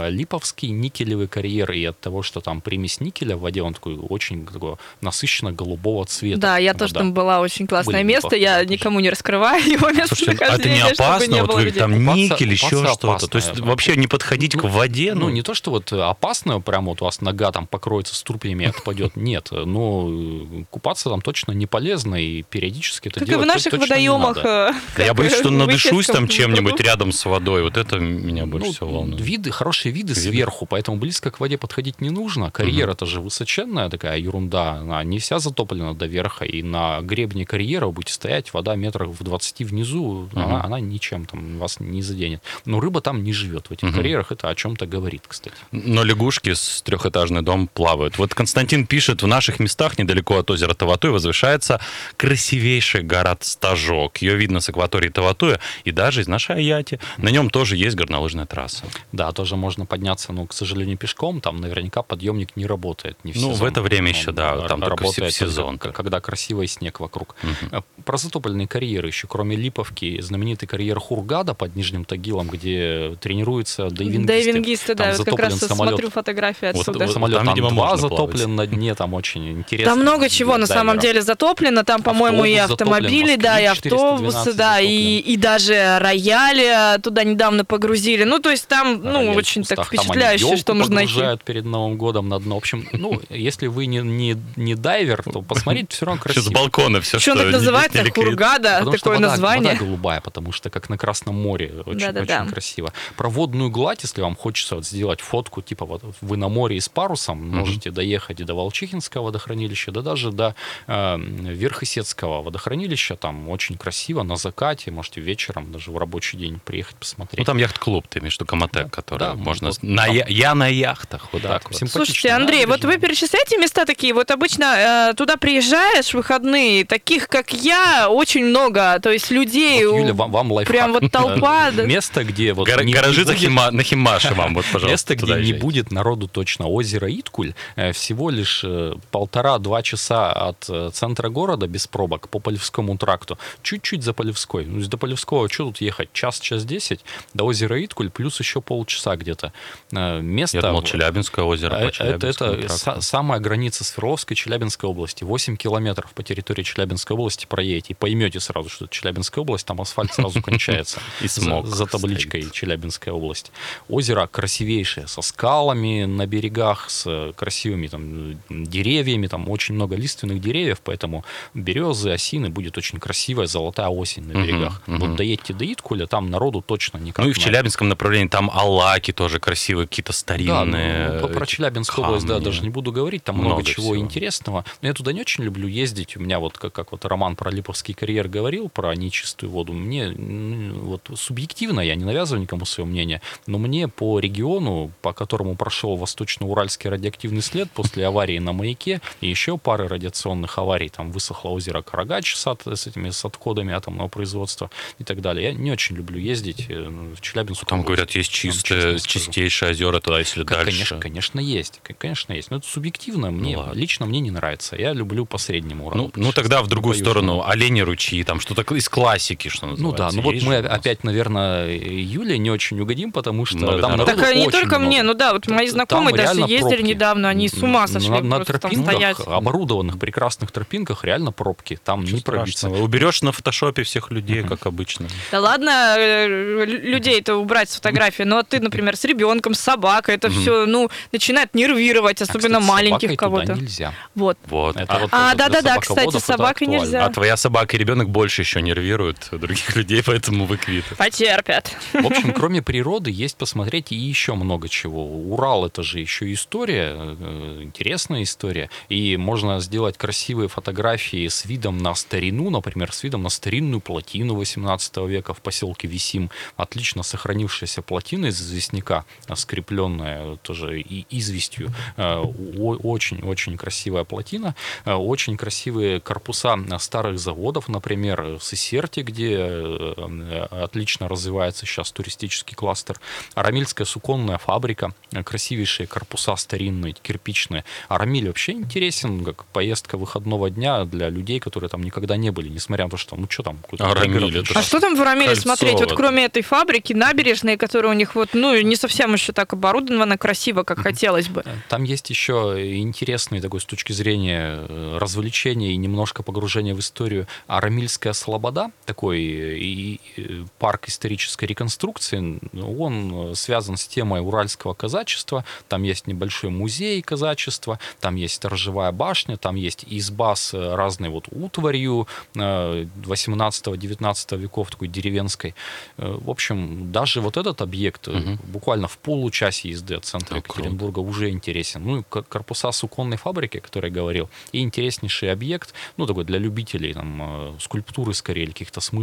Липовский 0.08 0.70
никелевый 0.70 1.28
карьер, 1.28 1.72
и 1.72 1.84
от 1.84 1.98
того, 2.00 2.22
что 2.22 2.40
там 2.40 2.60
примесь 2.60 3.00
никеля 3.00 3.36
в 3.36 3.40
воде, 3.40 3.62
он 3.62 3.74
такой 3.74 3.96
очень 3.96 4.46
такого 4.46 4.78
насыщенно 5.00 5.52
голубого 5.52 6.04
цвета. 6.04 6.40
Да, 6.40 6.58
я 6.58 6.72
вода. 6.72 6.80
тоже 6.80 6.94
там 6.94 7.14
была 7.14 7.40
очень 7.40 7.66
классное 7.66 8.02
Были 8.02 8.14
место. 8.14 8.36
Я 8.36 8.64
никому 8.64 9.00
не 9.00 9.10
раскрываю 9.10 9.62
его 9.66 9.90
Слушайте, 10.18 10.44
а 10.44 10.54
это 10.54 10.68
не 10.68 10.80
опасно? 10.80 11.32
не 11.32 11.40
Вот 11.42 11.54
вы 11.54 11.70
там 11.72 11.92
Купаться- 11.92 12.14
никель, 12.34 12.52
еще 12.52 12.84
что-то. 12.94 13.26
То 13.26 13.36
есть 13.36 13.58
вообще 13.60 13.96
не 13.96 14.06
подходить 14.06 14.56
к 14.56 14.64
воде? 14.64 15.14
Ну, 15.14 15.28
не 15.30 15.42
то, 15.42 15.54
что 15.54 15.70
вот 15.70 15.92
опасно, 15.92 16.60
прям 16.60 16.86
вот 16.86 17.02
у 17.02 17.04
вас 17.04 17.20
нога 17.20 17.50
там 17.52 17.66
покроется 17.66 18.14
струпьями 18.14 18.64
и 18.64 18.66
отпадет. 18.68 19.16
Нет, 19.16 19.48
но 19.52 20.08
э, 20.10 20.64
купаться 20.70 21.08
там 21.10 21.20
точно 21.20 21.52
не 21.52 21.66
полезно, 21.66 22.16
и 22.16 22.42
периодически 22.42 23.08
это 23.08 23.20
Как 23.20 23.28
и 23.28 23.30
делать 23.30 23.44
в 23.46 23.48
наших 23.48 23.72
водоемах. 23.74 24.36
надо. 24.36 24.74
э, 24.96 25.04
я 25.04 25.14
боюсь, 25.14 25.34
что 25.34 25.50
надышусь 25.50 26.06
там 26.06 26.28
чем-нибудь 26.28 26.80
рядом 26.80 27.12
с 27.12 27.24
водой. 27.24 27.62
Вот 27.62 27.76
это 27.76 27.98
меня 27.98 28.46
больше 28.46 28.66
Ну, 28.68 28.72
всего 28.72 28.90
волнует. 28.90 29.20
виды, 29.20 29.50
хорошие 29.50 29.92
виды, 29.92 30.12
Виды. 30.14 30.20
сверху, 30.20 30.66
поэтому 30.66 30.96
близко 30.98 31.30
к 31.30 31.40
воде 31.40 31.58
подходить 31.58 32.00
не 32.00 32.10
нужно. 32.10 32.50
Карьера 32.50 32.92
это 32.92 33.06
же 33.06 33.20
высоченная 33.20 33.88
такая 33.90 34.18
ерунда, 34.18 34.72
она 34.80 35.02
не 35.04 35.18
вся 35.18 35.38
затоплена 35.38 35.94
до 35.94 36.06
верха, 36.06 36.44
и 36.44 36.62
на 36.62 37.00
гребне 37.00 37.44
карьера 37.46 37.86
вы 37.86 37.92
будете 37.92 38.12
стоять, 38.14 38.52
вода 38.52 38.74
метрах 38.76 39.08
в 39.10 39.22
20 39.22 39.64
внизу, 39.64 40.07
она, 40.34 40.62
она 40.64 40.80
ничем 40.80 41.24
там 41.24 41.58
вас 41.58 41.80
не 41.80 42.02
заденет. 42.02 42.42
Но 42.64 42.80
рыба 42.80 43.00
там 43.00 43.22
не 43.24 43.32
живет 43.32 43.68
в 43.68 43.72
этих 43.72 43.88
Мгм. 43.88 43.94
карьерах, 43.96 44.32
это 44.32 44.48
о 44.48 44.54
чем-то 44.54 44.86
говорит, 44.86 45.22
кстати. 45.28 45.56
Но 45.72 46.04
лягушки 46.04 46.52
с 46.54 46.82
трехэтажный 46.82 47.42
дом 47.42 47.68
плавают. 47.68 48.18
Вот 48.18 48.34
Константин 48.34 48.86
пишет, 48.86 49.22
в 49.22 49.26
наших 49.26 49.60
местах 49.60 49.98
недалеко 49.98 50.38
от 50.38 50.50
озера 50.50 50.74
Таватуй 50.74 51.10
возвышается 51.10 51.80
красивейший 52.16 53.02
город 53.02 53.42
Стажок. 53.44 54.18
Ее 54.18 54.36
видно 54.36 54.60
с 54.60 54.68
акватории 54.68 55.08
Таватуя 55.08 55.60
и 55.84 55.92
даже 55.92 56.20
из 56.20 56.28
нашей 56.28 56.56
Аяти. 56.56 57.00
На 57.16 57.30
нем 57.30 57.48
тоже 57.50 57.76
есть 57.76 57.96
горнолыжная 57.96 58.46
трасса. 58.46 58.84
Да, 59.12 59.32
тоже 59.32 59.56
можно 59.56 59.86
подняться, 59.86 60.32
но, 60.32 60.46
к 60.46 60.52
сожалению, 60.52 60.98
пешком. 60.98 61.40
Там 61.40 61.56
наверняка 61.60 62.02
подъемник 62.02 62.56
не 62.56 62.66
работает. 62.66 63.16
Не 63.24 63.32
в 63.32 63.36
Ну, 63.36 63.50
в 63.50 63.54
сезон. 63.54 63.68
это 63.68 63.82
время 63.82 64.10
еще, 64.10 64.32
да, 64.32 64.56
там 64.68 64.80
только 64.80 64.96
в 64.96 65.00
работает 65.06 65.32
сезон. 65.34 65.78
только 65.78 65.92
когда 65.96 66.20
красивый 66.20 66.66
снег 66.66 67.00
вокруг. 67.00 67.34
Э, 67.72 67.80
Про 68.04 68.18
затопленные 68.18 68.68
карьеры 68.68 69.08
еще, 69.08 69.26
кроме 69.26 69.56
Липовки, 69.56 69.97
знаменитый 70.20 70.68
карьер 70.68 70.98
Хургада 71.00 71.54
под 71.54 71.76
Нижним 71.76 72.04
Тагилом, 72.04 72.48
где 72.48 73.16
тренируются 73.20 73.90
дайвингисты. 73.90 74.26
Дайвингисты, 74.26 74.94
да, 74.94 75.04
Там 75.04 75.12
я 75.12 75.18
вот 75.18 75.26
как 75.26 75.38
раз 75.38 75.58
самолет. 75.58 75.90
смотрю 75.92 76.10
фотографии 76.10 76.66
отсюда. 76.66 77.04
вот 77.04 77.12
Самолет 77.12 77.36
там, 77.36 77.46
там, 77.46 77.54
видимо, 77.54 77.70
два 77.70 77.90
можно 77.90 78.08
затоплен 78.08 78.56
на 78.56 78.66
дне, 78.66 78.94
там 78.94 79.14
очень 79.14 79.50
интересно. 79.60 79.92
Там 79.92 80.00
много 80.02 80.28
чего 80.28 80.56
на 80.56 80.66
самом 80.66 80.98
деле 80.98 81.22
затоплено. 81.22 81.84
Там, 81.84 82.02
по-моему, 82.02 82.44
и 82.44 82.56
затоплен, 82.56 82.72
автомобили, 82.72 83.36
да, 83.36 83.60
и 83.60 83.64
автобусы, 83.64 84.54
412 84.54 84.56
да, 84.56 84.80
и, 84.80 85.18
и 85.18 85.36
даже 85.36 85.98
рояли 85.98 86.98
туда 87.00 87.24
недавно 87.24 87.64
погрузили. 87.64 88.24
Ну, 88.24 88.38
то 88.38 88.50
есть 88.50 88.66
там, 88.68 89.00
ну, 89.02 89.18
Рояль 89.20 89.36
очень 89.36 89.64
так 89.64 89.86
впечатляюще, 89.86 90.56
что 90.56 90.74
можно 90.74 90.94
найти. 90.96 91.20
перед 91.44 91.64
Новым 91.64 91.96
годом 91.96 92.28
на 92.28 92.38
дно. 92.38 92.54
В 92.54 92.58
общем, 92.58 92.86
ну, 92.92 93.20
если 93.30 93.66
вы 93.66 93.86
не, 93.86 93.98
не, 93.98 94.36
не 94.56 94.74
дайвер, 94.74 95.22
то 95.22 95.42
посмотрите, 95.42 95.88
все 95.90 96.06
равно 96.06 96.20
Все 96.20 96.32
красиво. 96.34 96.50
с 96.50 96.52
балкона, 96.52 97.00
все, 97.00 97.18
Что 97.18 97.32
он 97.32 97.38
так 97.38 97.52
называется? 97.52 98.04
Хургада, 98.14 98.76
Потому 98.78 98.96
что 98.96 99.04
такое 99.04 99.18
вода, 99.18 99.30
название. 99.30 99.78
Голубая, 99.88 100.20
потому 100.20 100.52
что 100.52 100.70
как 100.70 100.88
на 100.88 100.98
Красном 100.98 101.34
море 101.34 101.82
очень, 101.86 102.00
Да-да-да. 102.00 102.42
очень 102.42 102.52
красиво. 102.52 102.92
Про 103.16 103.28
водную 103.28 103.70
гладь, 103.70 104.02
если 104.02 104.20
вам 104.20 104.36
хочется 104.36 104.76
вот 104.76 104.86
сделать 104.86 105.20
фотку, 105.20 105.62
типа 105.62 105.84
вот 105.86 106.02
вы 106.20 106.36
на 106.36 106.48
море 106.48 106.76
и 106.76 106.80
с 106.80 106.88
парусом, 106.88 107.48
можете 107.48 107.90
доехать 107.90 108.40
и 108.40 108.44
до 108.44 108.54
Волчихинского 108.54 109.24
водохранилища, 109.24 109.90
да 109.92 110.02
даже 110.02 110.30
до 110.32 110.54
э, 110.86 111.16
Верхосецкого 111.18 112.42
водохранилища, 112.42 113.16
там 113.16 113.48
очень 113.48 113.76
красиво, 113.76 114.22
на 114.22 114.36
закате, 114.36 114.90
можете 114.90 115.20
вечером 115.20 115.72
даже 115.72 115.90
в 115.90 115.98
рабочий 115.98 116.38
день 116.38 116.60
приехать 116.64 116.96
посмотреть. 116.96 117.38
Ну, 117.38 117.44
там 117.44 117.58
яхт-клуб, 117.58 118.06
ты 118.08 118.18
имеешь 118.18 118.34
в 118.34 118.40
виду 118.40 118.46
Коматек, 118.46 118.90
который 118.90 119.18
Да, 119.18 119.34
можно... 119.34 119.68
вот 119.68 119.82
на 119.82 120.06
там. 120.06 120.14
я, 120.14 120.26
я 120.28 120.54
на 120.54 120.68
яхтах, 120.68 121.28
вот 121.32 121.42
Да, 121.42 121.48
так 121.58 121.70
вот. 121.70 121.90
Слушайте, 121.90 122.30
Андрей, 122.30 122.66
вот 122.66 122.84
вы 122.84 122.98
перечисляете 122.98 123.56
места 123.58 123.84
такие, 123.84 124.12
вот 124.14 124.30
обычно 124.30 125.10
э, 125.10 125.14
туда 125.14 125.36
приезжаешь 125.36 126.10
в 126.10 126.14
выходные, 126.14 126.84
таких, 126.84 127.28
как 127.28 127.52
я, 127.52 128.08
очень 128.10 128.44
много, 128.44 128.98
то 129.00 129.10
есть 129.10 129.30
людей, 129.30 129.77
Вот, 129.84 129.94
у- 129.94 129.98
Юля, 129.98 130.14
вам, 130.14 130.30
вам 130.30 130.52
лайфхак. 130.52 130.74
прям 130.76 130.92
вот 130.92 131.10
толпа, 131.10 131.70
да. 131.76 131.84
Место, 131.84 132.24
где 132.24 132.52
вот 132.52 132.66
не- 132.68 132.92
гаражи 132.92 133.24
будет- 133.24 133.36
Хима- 133.38 133.70
на 133.70 133.82
Химаше 133.82 134.34
вам, 134.34 134.54
вот, 134.54 134.64
пожалуйста, 134.72 135.14
Место, 135.14 135.16
где 135.16 135.34
не 135.34 135.52
будет 135.52 135.90
народу 135.92 136.28
точно. 136.28 136.66
Озеро 136.66 137.08
Иткуль. 137.10 137.54
э, 137.76 137.92
Всего 137.92 138.30
лишь 138.30 138.62
э, 138.64 138.94
полтора-два 139.10 139.82
часа 139.82 140.32
от 140.32 140.66
э, 140.68 140.90
центра 140.92 141.28
города 141.28 141.66
без 141.66 141.86
пробок 141.86 142.28
по 142.28 142.38
Полевскому 142.38 142.96
тракту. 142.98 143.38
Чуть-чуть 143.62 144.02
за 144.02 144.12
Полевской. 144.12 144.64
Ну, 144.64 144.84
до 144.86 144.96
Полевского 144.96 145.48
что 145.48 145.64
тут 145.66 145.80
ехать? 145.80 146.12
Час, 146.12 146.40
час 146.40 146.64
десять. 146.64 147.00
До 147.34 147.44
озера 147.44 147.82
Иткуль 147.84 148.10
плюс 148.10 148.38
еще 148.40 148.60
полчаса 148.60 149.16
где-то. 149.16 149.52
Место... 149.92 150.56
Я 150.58 150.62
думал, 150.62 150.82
Челябинское 150.82 151.44
озеро. 151.44 151.74
Это, 151.74 152.26
это 152.26 152.44
са- 152.68 153.00
самая 153.00 153.40
граница 153.40 153.84
Свердловской 153.84 154.34
и 154.34 154.36
Челябинской 154.38 154.88
области. 154.88 155.24
8 155.24 155.56
километров 155.56 156.10
по 156.12 156.22
территории 156.22 156.62
Челябинской 156.62 157.14
области 157.14 157.46
проедете. 157.46 157.92
И 157.92 157.94
поймете 157.94 158.40
сразу, 158.40 158.68
что 158.68 158.84
это 158.86 158.94
Челябинская 158.94 159.42
область, 159.42 159.66
там 159.68 159.80
асфальт 159.82 160.14
сразу 160.14 160.40
кончается. 160.42 160.98
И 161.20 161.28
смог 161.28 161.66
За 161.66 161.86
табличкой. 161.86 162.48
Челябинская 162.50 163.12
область. 163.12 163.52
Озеро 163.88 164.26
красивейшее, 164.26 165.06
со 165.06 165.20
скалами 165.22 166.06
на 166.06 166.26
берегах, 166.26 166.88
с 166.88 167.32
красивыми 167.36 167.88
там 167.88 168.40
деревьями, 168.48 169.26
там 169.26 169.48
очень 169.50 169.74
много 169.74 169.94
лиственных 169.96 170.40
деревьев, 170.40 170.78
поэтому 170.82 171.24
березы, 171.54 172.10
осины, 172.10 172.48
будет 172.48 172.78
очень 172.78 172.98
красивая 172.98 173.46
золотая 173.46 173.88
осень 173.88 174.24
на 174.24 174.32
берегах. 174.42 174.82
Вот 174.86 175.16
доедьте 175.16 175.52
до 175.52 175.64
Иткуля, 175.64 176.06
там 176.06 176.30
народу 176.30 176.62
точно 176.62 176.98
никак 176.98 177.24
Ну 177.24 177.30
и 177.30 177.34
в 177.34 177.38
Челябинском 177.38 177.88
направлении 177.88 178.28
там 178.28 178.50
Алаки 178.50 179.12
тоже 179.12 179.38
красивые, 179.38 179.86
какие-то 179.86 180.12
старинные. 180.12 181.20
ну, 181.20 181.28
про 181.28 181.44
эти 181.44 181.50
Челябинскую 181.50 182.06
область, 182.06 182.26
да, 182.26 182.38
даже 182.38 182.62
не 182.62 182.70
буду 182.70 182.90
говорить, 182.90 183.24
там 183.24 183.36
много, 183.36 183.62
чего 183.62 183.98
интересного. 183.98 184.64
Но 184.80 184.88
я 184.88 184.94
туда 184.94 185.12
не 185.12 185.20
очень 185.20 185.44
люблю 185.44 185.68
ездить. 185.68 186.16
У 186.16 186.20
меня 186.20 186.38
вот, 186.38 186.56
как, 186.56 186.72
как 186.72 186.92
вот 186.92 187.04
Роман 187.04 187.36
про 187.36 187.50
Липовский 187.50 187.92
карьер 187.92 188.28
говорил, 188.28 188.70
про 188.70 188.94
нечистую 188.94 189.47
воду, 189.48 189.72
мне 189.72 190.10
вот 190.10 191.10
субъективно, 191.16 191.80
я 191.80 191.94
не 191.94 192.04
навязываю 192.04 192.42
никому 192.42 192.64
свое 192.64 192.88
мнение, 192.88 193.20
но 193.46 193.58
мне 193.58 193.88
по 193.88 194.18
региону, 194.18 194.90
по 195.02 195.12
которому 195.12 195.56
прошел 195.56 195.96
Восточно-Уральский 195.96 196.90
радиоактивный 196.90 197.42
след 197.42 197.70
после 197.70 198.06
аварии 198.06 198.38
на 198.38 198.52
маяке 198.52 199.00
и 199.20 199.28
еще 199.28 199.58
пары 199.58 199.88
радиационных 199.88 200.58
аварий, 200.58 200.88
там 200.88 201.12
высохло 201.12 201.50
озеро 201.50 201.82
Карагач 201.82 202.34
с, 202.34 202.46
от- 202.46 202.66
с 202.66 202.86
этими 202.86 203.10
с 203.10 203.24
отходами 203.24 203.72
атомного 203.72 204.08
производства 204.08 204.70
и 204.98 205.04
так 205.04 205.20
далее. 205.20 205.48
Я 205.48 205.52
не 205.54 205.70
очень 205.70 205.96
люблю 205.96 206.18
ездить 206.18 206.66
э, 206.68 206.88
в 207.16 207.20
Челябинску. 207.20 207.66
Там, 207.66 207.82
говорят, 207.82 208.10
есть 208.12 208.30
чистые, 208.30 208.98
чистейшие 208.98 209.70
озера 209.70 210.00
туда, 210.00 210.18
если 210.18 210.42
К- 210.42 210.50
дальше. 210.50 210.70
Конечно, 210.70 210.98
конечно, 210.98 211.40
есть. 211.40 211.80
Конечно, 211.98 212.32
есть. 212.32 212.50
Но 212.50 212.56
это 212.58 212.66
субъективно. 212.66 213.30
Мне, 213.30 213.56
ладно. 213.56 213.72
лично 213.78 214.06
мне 214.06 214.20
не 214.20 214.30
нравится. 214.30 214.76
Я 214.76 214.92
люблю 214.92 215.24
по 215.26 215.38
среднему 215.38 215.86
уровню. 215.86 216.10
Ну, 216.14 216.26
ну 216.26 216.32
тогда 216.32 216.62
в 216.62 216.66
другую 216.66 216.94
По 216.94 217.00
сторону 217.00 217.44
олени 217.46 217.80
ручьи, 217.80 218.24
там 218.24 218.40
что-то 218.40 218.62
из 218.74 218.88
классики, 218.88 219.37
что 219.46 219.66
Ну 219.66 219.72
называется. 219.92 219.98
да, 219.98 220.10
ну 220.12 220.22
вот 220.22 220.42
мы 220.42 220.56
опять, 220.56 221.04
наверное, 221.04 221.68
Юле 221.76 222.36
не 222.38 222.50
очень 222.50 222.80
угодим, 222.80 223.12
потому 223.12 223.44
что 223.46 223.58
Много 223.58 223.80
там 223.80 223.92
народу. 223.92 224.10
Так 224.16 224.24
а 224.28 224.34
не 224.34 224.50
только 224.50 224.80
мне, 224.80 225.02
много. 225.04 225.12
ну 225.12 225.14
да, 225.14 225.32
вот 225.34 225.46
мои 225.46 225.66
Там 225.66 225.74
знакомые 225.74 226.16
даже 226.16 226.34
реально 226.38 226.50
ездили 226.50 226.68
пробки. 226.76 226.82
недавно, 226.82 227.28
они 227.28 227.48
с 227.48 227.54
ума 227.62 227.86
сошли 227.86 228.10
На, 228.10 228.20
на 228.22 228.36
там 228.44 228.44
тропинках, 228.46 228.92
стоять. 228.94 229.16
оборудованных 229.24 229.98
прекрасных 229.98 230.50
тропинках, 230.50 231.04
реально 231.04 231.30
пробки. 231.30 231.78
Там 231.84 232.00
Ничего 232.02 232.16
не 232.16 232.22
пробиться. 232.22 232.68
Уберешь 232.68 233.22
на 233.22 233.30
фотошопе 233.32 233.84
всех 233.84 234.10
людей, 234.10 234.42
как 234.42 234.66
обычно. 234.66 235.06
Да 235.30 235.40
ладно, 235.40 235.94
э, 235.96 236.26
лю- 236.26 236.80
людей-то 236.90 237.36
убрать 237.36 237.70
с 237.70 237.76
фотографии, 237.76 238.22
но 238.24 238.42
ты, 238.42 238.58
например, 238.60 238.96
с 238.96 239.04
ребенком, 239.04 239.54
с 239.54 239.60
собакой, 239.60 240.14
это 240.16 240.30
все, 240.30 240.66
ну, 240.66 240.88
начинает 241.12 241.54
нервировать, 241.54 242.20
А, 242.22 242.24
особенно 242.24 242.60
маленьких 242.60 243.16
кого-то. 243.16 243.54
нельзя. 243.54 243.92
Вот. 244.14 244.38
Вот. 244.46 244.76
Это 244.76 244.98
вот 244.98 245.08
А, 245.12 245.34
да-да-да, 245.34 245.76
кстати, 245.78 246.16
с 246.18 246.24
собакой 246.24 246.66
нельзя. 246.66 247.04
А 247.04 247.10
твоя 247.12 247.36
собака 247.36 247.76
и 247.76 247.78
ребенок 247.78 248.08
больше 248.08 248.42
еще 248.42 248.62
нервируют 248.62 249.27
других 249.36 249.76
людей, 249.76 250.02
поэтому 250.04 250.46
вы 250.46 250.56
квиты. 250.56 250.94
Потерпят. 250.96 251.76
В 251.92 252.06
общем, 252.06 252.32
кроме 252.32 252.62
природы 252.62 253.10
есть 253.10 253.36
посмотреть 253.36 253.92
и 253.92 253.96
еще 253.96 254.34
много 254.34 254.68
чего. 254.68 255.04
Урал 255.06 255.66
это 255.66 255.82
же 255.82 256.00
еще 256.00 256.32
история, 256.32 256.94
э, 256.96 257.60
интересная 257.62 258.22
история. 258.22 258.70
И 258.88 259.16
можно 259.16 259.60
сделать 259.60 259.98
красивые 259.98 260.48
фотографии 260.48 261.26
с 261.28 261.44
видом 261.44 261.78
на 261.78 261.94
старину, 261.94 262.48
например, 262.50 262.92
с 262.92 263.02
видом 263.02 263.22
на 263.22 263.28
старинную 263.28 263.80
плотину 263.80 264.34
18 264.34 265.06
века 265.06 265.34
в 265.34 265.40
поселке 265.40 265.88
Висим. 265.88 266.30
Отлично 266.56 267.02
сохранившаяся 267.02 267.82
плотина 267.82 268.26
из 268.26 268.40
известняка, 268.40 269.04
скрепленная 269.34 270.36
тоже 270.36 270.80
и 270.80 271.04
известью. 271.10 271.72
Э, 271.96 272.18
Очень-очень 272.18 273.56
красивая 273.56 274.04
плотина. 274.04 274.54
Э, 274.84 274.94
Очень 274.94 275.36
красивые 275.36 276.00
корпуса 276.00 276.56
старых 276.78 277.18
заводов, 277.18 277.68
например, 277.68 278.38
в 278.38 278.42
Сесерте, 278.42 279.02
где 279.02 279.17
э, 279.24 279.94
э, 279.96 280.62
отлично 280.62 281.08
развивается 281.08 281.66
сейчас 281.66 281.92
туристический 281.92 282.56
кластер. 282.56 282.98
Арамильская 283.34 283.86
суконная 283.86 284.38
фабрика, 284.38 284.92
э, 285.12 285.22
красивейшие 285.22 285.86
корпуса 285.86 286.34
старинные, 286.36 286.94
кирпичные. 286.94 287.64
Арамиль 287.88 288.26
вообще 288.26 288.52
интересен, 288.52 289.24
как 289.24 289.44
по- 289.46 289.58
поездка 289.68 289.98
выходного 289.98 290.50
дня 290.50 290.84
для 290.84 291.10
людей, 291.10 291.40
которые 291.40 291.68
там 291.68 291.82
никогда 291.82 292.16
не 292.16 292.30
были, 292.30 292.48
несмотря 292.48 292.84
на 292.84 292.90
то, 292.90 292.96
что, 292.96 293.16
ну 293.16 293.26
что 293.28 293.42
там, 293.42 293.58
какой-то 293.58 293.86
А 293.86 293.94
пригород. 293.94 294.22
Рамиль, 294.22 294.38
это 294.38 294.58
А 294.58 294.62
что 294.62 294.80
там 294.80 294.96
в 294.96 295.02
Рамиле 295.02 295.26
Кольцо 295.26 295.42
смотреть? 295.42 295.80
Вот 295.80 295.92
кроме 295.94 296.24
этой 296.24 296.42
фабрики, 296.42 296.92
набережной, 296.92 297.56
которая 297.56 297.92
у 297.92 297.94
них 297.94 298.14
вот, 298.14 298.30
ну, 298.34 298.58
не 298.62 298.76
совсем 298.76 299.12
еще 299.12 299.32
так 299.32 299.52
оборудована 299.52 300.16
красиво, 300.16 300.62
как 300.62 300.78
хотелось 300.78 301.28
бы. 301.28 301.44
Там 301.68 301.82
есть 301.82 302.08
еще 302.08 302.54
интересный 302.78 303.40
такой 303.40 303.60
с 303.60 303.64
точки 303.64 303.92
зрения 303.92 304.64
э, 304.68 304.98
развлечения 304.98 305.72
и 305.72 305.76
немножко 305.76 306.22
погружения 306.22 306.74
в 306.74 306.78
историю 306.78 307.26
Арамильская 307.48 308.12
Слобода, 308.12 308.70
такой 308.86 309.07
э, 309.16 309.58
и, 309.58 310.00
э, 310.16 310.44
парк 310.58 310.88
исторической 310.88 311.46
реконструкции. 311.46 312.38
Он 312.60 313.30
э, 313.30 313.34
связан 313.34 313.76
с 313.76 313.86
темой 313.86 314.20
уральского 314.20 314.74
казачества. 314.74 315.44
Там 315.68 315.82
есть 315.82 316.06
небольшой 316.06 316.50
музей 316.50 317.02
казачества, 317.02 317.78
там 318.00 318.16
есть 318.16 318.34
сторожевая 318.34 318.92
башня, 318.92 319.36
там 319.36 319.56
есть 319.56 319.84
изба 319.86 320.36
с 320.36 320.54
разной 320.54 321.08
вот 321.08 321.28
утварью 321.30 322.06
18-19 322.34 324.36
веков, 324.36 324.70
такой 324.70 324.88
деревенской. 324.88 325.54
В 325.96 326.30
общем, 326.30 326.92
даже 326.92 327.20
вот 327.20 327.36
этот 327.36 327.62
объект 327.62 328.08
э, 328.08 328.36
буквально 328.44 328.88
в 328.88 328.98
получасе 328.98 329.70
езды 329.70 329.94
от 329.94 330.04
центра 330.04 330.40
круто. 330.40 330.60
Екатеринбурга 330.60 331.00
уже 331.00 331.30
интересен. 331.30 331.84
Ну, 331.84 332.04
корпуса 332.04 332.72
суконной 332.72 333.16
фабрики, 333.16 333.58
о 333.58 333.60
которой 333.60 333.86
я 333.86 333.92
говорил, 333.92 334.30
и 334.52 334.60
интереснейший 334.60 335.32
объект, 335.32 335.74
ну, 335.96 336.06
такой 336.06 336.24
для 336.24 336.38
любителей, 336.38 336.94
там, 336.94 337.56
скульптуры, 337.60 338.14
скорее, 338.14 338.46
каких-то 338.46 338.80
смыслов. 338.80 338.97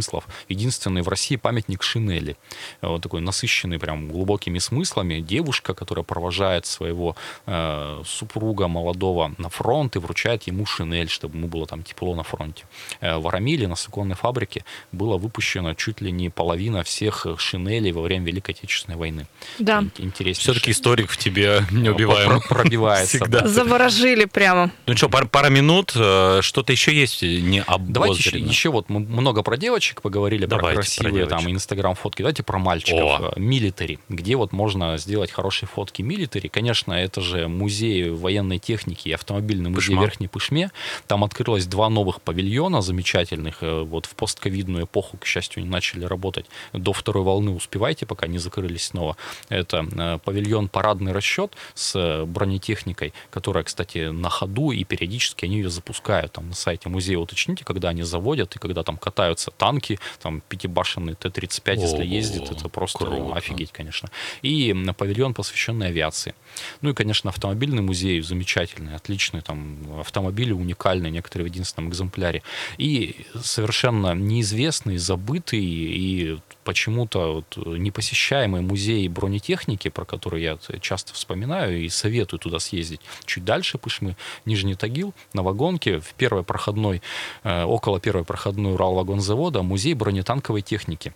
Единственный 0.48 1.02
в 1.02 1.08
России 1.08 1.36
памятник 1.36 1.82
Шинели. 1.82 2.36
Э, 2.82 2.88
Вот 2.88 3.02
такой 3.02 3.20
насыщенный 3.20 3.78
прям 3.78 4.08
глубокими 4.08 4.58
смыслами. 4.58 5.20
Девушка, 5.20 5.74
которая 5.74 6.04
провожает 6.04 6.66
своего 6.66 7.16
э, 7.46 8.02
супруга 8.04 8.68
молодого 8.68 9.34
на 9.38 9.48
фронт 9.48 9.96
и 9.96 9.98
вручает 9.98 10.44
ему 10.44 10.66
шинель, 10.66 11.08
чтобы 11.08 11.36
ему 11.36 11.48
было 11.48 11.66
там 11.66 11.82
тепло 11.82 12.14
на 12.14 12.22
фронте. 12.22 12.64
Э, 13.00 13.18
в 13.18 13.26
Арамиле 13.28 13.68
на 13.68 13.76
суконной 13.76 14.16
фабрике 14.16 14.64
было 14.92 15.16
выпущено 15.18 15.74
чуть 15.74 16.00
ли 16.00 16.10
не 16.12 16.28
половина 16.30 16.82
всех 16.82 17.26
э, 17.26 17.36
шинелей 17.38 17.92
во 17.92 18.02
время 18.02 18.26
Великой 18.26 18.50
Отечественной 18.52 18.96
войны. 18.98 19.26
Да. 19.58 19.78
Ин- 19.80 19.92
Интереснейшее. 19.98 20.42
Все-таки 20.54 20.70
историк 20.72 21.10
в 21.10 21.16
тебе 21.16 21.62
не 21.70 21.88
убиваем. 21.90 22.40
Про- 22.40 22.56
пробивается. 22.56 23.18
Всегда. 23.18 23.46
Заворожили 23.46 24.24
прямо. 24.24 24.70
Ну 24.86 24.96
что, 24.96 25.08
пара, 25.08 25.26
пара 25.26 25.48
минут, 25.50 25.92
э, 25.94 26.40
что-то 26.42 26.72
еще 26.72 26.92
есть 26.94 27.22
не 27.22 27.62
Давайте 27.78 28.18
еще, 28.18 28.30
обозрено? 28.30 28.48
еще 28.48 28.70
вот 28.70 28.88
мы 28.88 29.00
много 29.00 29.42
про 29.42 29.56
девочек 29.56 29.85
поговорили, 29.94 30.46
Давайте 30.46 30.66
про 30.66 30.74
про 30.74 30.74
красивые 30.82 31.26
там 31.26 31.38
девочек. 31.40 31.56
инстаграм-фотки. 31.56 32.22
Давайте 32.22 32.42
про 32.42 32.58
мальчиков. 32.58 33.20
О. 33.20 33.32
Э, 33.36 33.40
Милитари. 33.40 33.98
Где 34.08 34.36
вот 34.36 34.52
можно 34.52 34.96
сделать 34.98 35.30
хорошие 35.30 35.68
фотки 35.68 36.02
милитари. 36.02 36.48
Конечно, 36.48 36.92
это 36.92 37.20
же 37.20 37.48
музей 37.48 38.10
военной 38.10 38.58
техники 38.58 39.08
и 39.08 39.12
автомобильный 39.12 39.70
музей 39.70 39.88
Пышма. 39.90 40.02
Верхней 40.02 40.28
Пышме. 40.28 40.70
Там 41.06 41.24
открылось 41.24 41.66
два 41.66 41.88
новых 41.88 42.20
павильона 42.20 42.82
замечательных. 42.82 43.58
Э, 43.62 43.82
Вот 43.82 44.06
в 44.06 44.14
постковидную 44.14 44.84
эпоху, 44.84 45.16
к 45.18 45.26
счастью, 45.26 45.62
они 45.62 45.70
начали 45.70 46.04
работать. 46.04 46.46
До 46.72 46.92
второй 46.92 47.22
волны 47.24 47.50
успевайте, 47.52 48.06
пока 48.06 48.26
не 48.26 48.38
закрылись 48.38 48.86
снова. 48.86 49.16
Это 49.48 49.86
э, 49.90 50.18
павильон 50.24 50.68
парадный 50.68 51.12
расчет 51.12 51.54
с 51.74 52.24
бронетехникой, 52.26 53.12
которая, 53.30 53.64
кстати, 53.64 54.10
на 54.10 54.28
ходу, 54.30 54.70
и 54.70 54.84
периодически 54.84 55.44
они 55.44 55.56
ее 55.58 55.70
запускают. 55.70 56.32
Там 56.32 56.48
на 56.48 56.54
сайте 56.54 56.88
музея 56.88 57.18
уточните, 57.18 57.64
когда 57.64 57.88
они 57.90 58.02
заводят, 58.02 58.56
и 58.56 58.58
когда 58.58 58.82
там 58.82 58.96
катаются 58.96 59.50
танки, 59.50 59.75
там 60.20 60.42
пятибашенный 60.48 61.14
Т-35, 61.14 61.80
если 61.80 62.04
ездит, 62.04 62.50
это 62.50 62.68
просто 62.68 63.04
круто. 63.04 63.34
офигеть, 63.34 63.72
конечно. 63.72 64.08
И 64.42 64.74
павильон, 64.96 65.34
посвященный 65.34 65.88
авиации. 65.88 66.34
Ну 66.80 66.90
и, 66.90 66.94
конечно, 66.94 67.30
автомобильный 67.30 67.82
музей 67.82 68.20
замечательный, 68.20 68.94
отличный, 68.94 69.42
там 69.42 70.00
автомобили 70.00 70.52
уникальные, 70.52 71.10
некоторые 71.10 71.48
в 71.48 71.52
единственном 71.52 71.90
экземпляре. 71.90 72.42
И 72.78 73.26
совершенно 73.40 74.14
неизвестный, 74.14 74.96
забытый 74.96 75.60
и 75.62 76.38
почему-то 76.64 77.34
вот 77.34 77.56
непосещаемый 77.78 78.60
музей 78.60 79.08
бронетехники, 79.08 79.88
про 79.88 80.04
который 80.04 80.42
я 80.42 80.58
часто 80.80 81.14
вспоминаю 81.14 81.80
и 81.80 81.88
советую 81.88 82.40
туда 82.40 82.58
съездить. 82.58 83.00
Чуть 83.24 83.44
дальше 83.44 83.78
Пышмы, 83.78 84.16
Нижний 84.44 84.74
Тагил, 84.74 85.14
на 85.32 85.42
вагонке, 85.42 86.00
в 86.00 86.14
первой 86.14 86.42
проходной, 86.42 87.02
э, 87.44 87.64
около 87.64 88.00
первой 88.00 88.24
проходной 88.24 88.74
Уралвагонзавода, 88.74 89.55
музей 89.62 89.94
бронетанковой 89.94 90.62
техники. 90.62 91.14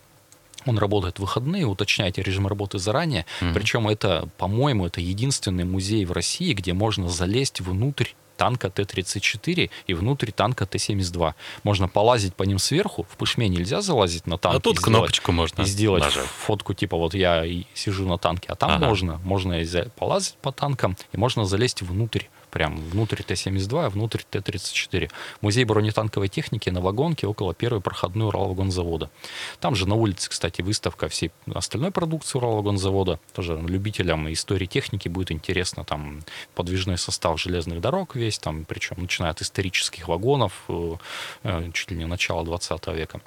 Он 0.66 0.78
работает 0.78 1.16
в 1.16 1.20
выходные, 1.20 1.64
уточняйте 1.66 2.22
режим 2.22 2.46
работы 2.46 2.78
заранее. 2.78 3.24
Причем 3.54 3.88
это, 3.88 4.28
по-моему, 4.36 4.86
это 4.86 5.00
единственный 5.00 5.64
музей 5.64 6.04
в 6.04 6.12
России, 6.12 6.52
где 6.52 6.74
можно 6.74 7.08
залезть 7.08 7.60
внутрь 7.62 8.08
танка 8.36 8.70
Т-34 8.70 9.70
и 9.86 9.94
внутрь 9.94 10.30
танка 10.32 10.64
Т-72. 10.66 11.34
Можно 11.62 11.88
полазить 11.88 12.34
по 12.34 12.42
ним 12.42 12.58
сверху. 12.58 13.06
В 13.10 13.16
Пышме 13.16 13.48
нельзя 13.48 13.80
залазить 13.82 14.26
на 14.26 14.36
танк. 14.38 14.56
А 14.56 14.60
тут 14.60 14.78
сделать- 14.78 14.84
кнопочку 14.96 15.32
можно 15.32 15.62
И 15.62 15.64
сделать 15.66 16.02
нажать. 16.02 16.24
фотку 16.26 16.72
типа 16.74 16.96
вот 16.96 17.14
я 17.14 17.44
сижу 17.74 18.06
на 18.06 18.16
танке. 18.18 18.46
А 18.48 18.54
там 18.54 18.70
Ага. 18.72 18.86
можно. 18.86 19.18
Можно 19.24 19.62
полазить 19.96 20.34
по 20.42 20.52
танкам, 20.52 20.96
и 21.12 21.16
можно 21.18 21.44
залезть 21.44 21.82
внутрь. 21.82 22.24
Прям 22.50 22.76
внутрь 22.76 23.22
Т-72, 23.22 23.86
а 23.86 23.90
внутрь 23.90 24.22
Т-34. 24.28 25.10
Музей 25.40 25.64
бронетанковой 25.64 26.28
техники 26.28 26.70
на 26.70 26.80
вагонке 26.80 27.26
около 27.26 27.54
первой 27.54 27.80
проходной 27.80 28.28
Уралвагонзавода. 28.28 29.10
Там 29.60 29.74
же 29.74 29.88
на 29.88 29.94
улице, 29.94 30.30
кстати, 30.30 30.62
выставка 30.62 31.08
всей 31.08 31.30
остальной 31.52 31.90
продукции 31.90 32.38
Уралвагонзавода. 32.38 33.20
Тоже 33.32 33.56
любителям 33.56 34.32
истории 34.32 34.66
техники 34.66 35.08
будет 35.08 35.32
интересно. 35.32 35.84
Там 35.84 36.22
подвижной 36.54 36.98
состав 36.98 37.40
железных 37.40 37.80
дорог 37.80 38.16
весь, 38.16 38.38
там, 38.38 38.64
причем 38.64 38.96
начиная 38.98 39.30
от 39.30 39.42
исторических 39.42 40.08
вагонов, 40.08 40.52
э, 40.68 40.96
э, 41.44 41.70
чуть 41.72 41.90
ли 41.90 41.96
не 41.96 42.06
начала 42.06 42.44
20 42.44 42.94
века. 42.94 43.20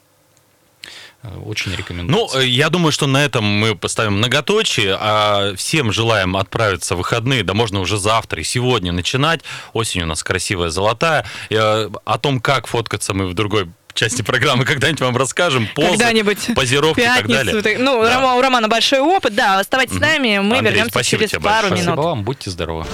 Э, 1.24 1.38
Очень 1.46 1.74
рекомендую. 1.76 2.28
Ну, 2.34 2.39
э, 2.39 2.46
я 2.46 2.69
думаю, 2.69 2.91
что 2.91 3.08
на 3.08 3.24
этом 3.24 3.43
мы 3.46 3.76
поставим 3.76 4.13
многоточие, 4.17 4.98
а 5.00 5.56
всем 5.56 5.91
желаем 5.91 6.36
отправиться 6.36 6.96
в 6.96 6.98
выходные, 7.00 7.43
да 7.43 7.54
можно 7.54 7.80
уже 7.80 7.98
завтра 7.98 8.41
и 8.41 8.43
сегодня 8.43 8.91
начинать. 8.91 9.41
Осень 9.74 10.02
у 10.02 10.06
нас 10.06 10.24
красивая, 10.24 10.69
золотая. 10.69 11.26
Э, 11.50 11.89
О 12.06 12.17
том, 12.17 12.39
как 12.41 12.67
фоткаться, 12.67 13.13
мы 13.13 13.28
в 13.28 13.34
другой 13.34 13.69
части 13.93 14.22
программы 14.24 14.65
когда-нибудь 14.65 15.02
вам 15.02 15.15
расскажем. 15.15 15.67
Позы, 15.76 15.89
Когда-нибудь. 15.91 16.56
позировки 16.56 17.00
и 17.02 17.04
так 17.06 17.28
Пятницу. 17.28 17.34
далее. 17.46 17.62
так- 17.62 17.78
Ну, 17.80 18.02
Да. 18.04 18.36
У 18.36 18.41
Романа 18.41 18.67
большой 18.67 19.00
опыт, 19.00 19.36
да. 19.36 19.60
Оставайтесь 19.60 19.96
с 19.96 20.00
нами, 20.00 20.39
мы 20.39 20.58
Андрей, 20.58 20.72
вернемся 20.72 20.89
спасибо 20.91 21.19
через 21.22 21.32
тебе 21.32 21.39
пару 21.41 21.69
большое. 21.69 21.69
Спасибо 21.84 21.91
минут. 21.93 22.06
вам, 22.06 22.24
будьте 22.24 22.50
здоровы. 22.50 22.86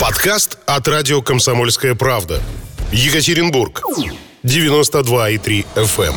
Подкаст 0.00 0.58
от 0.66 0.88
радио 0.88 1.22
«Комсомольская 1.22 1.94
правда». 1.94 2.42
Екатеринбург. 2.90 3.82
92,3 4.42 5.64
FM. 5.76 6.14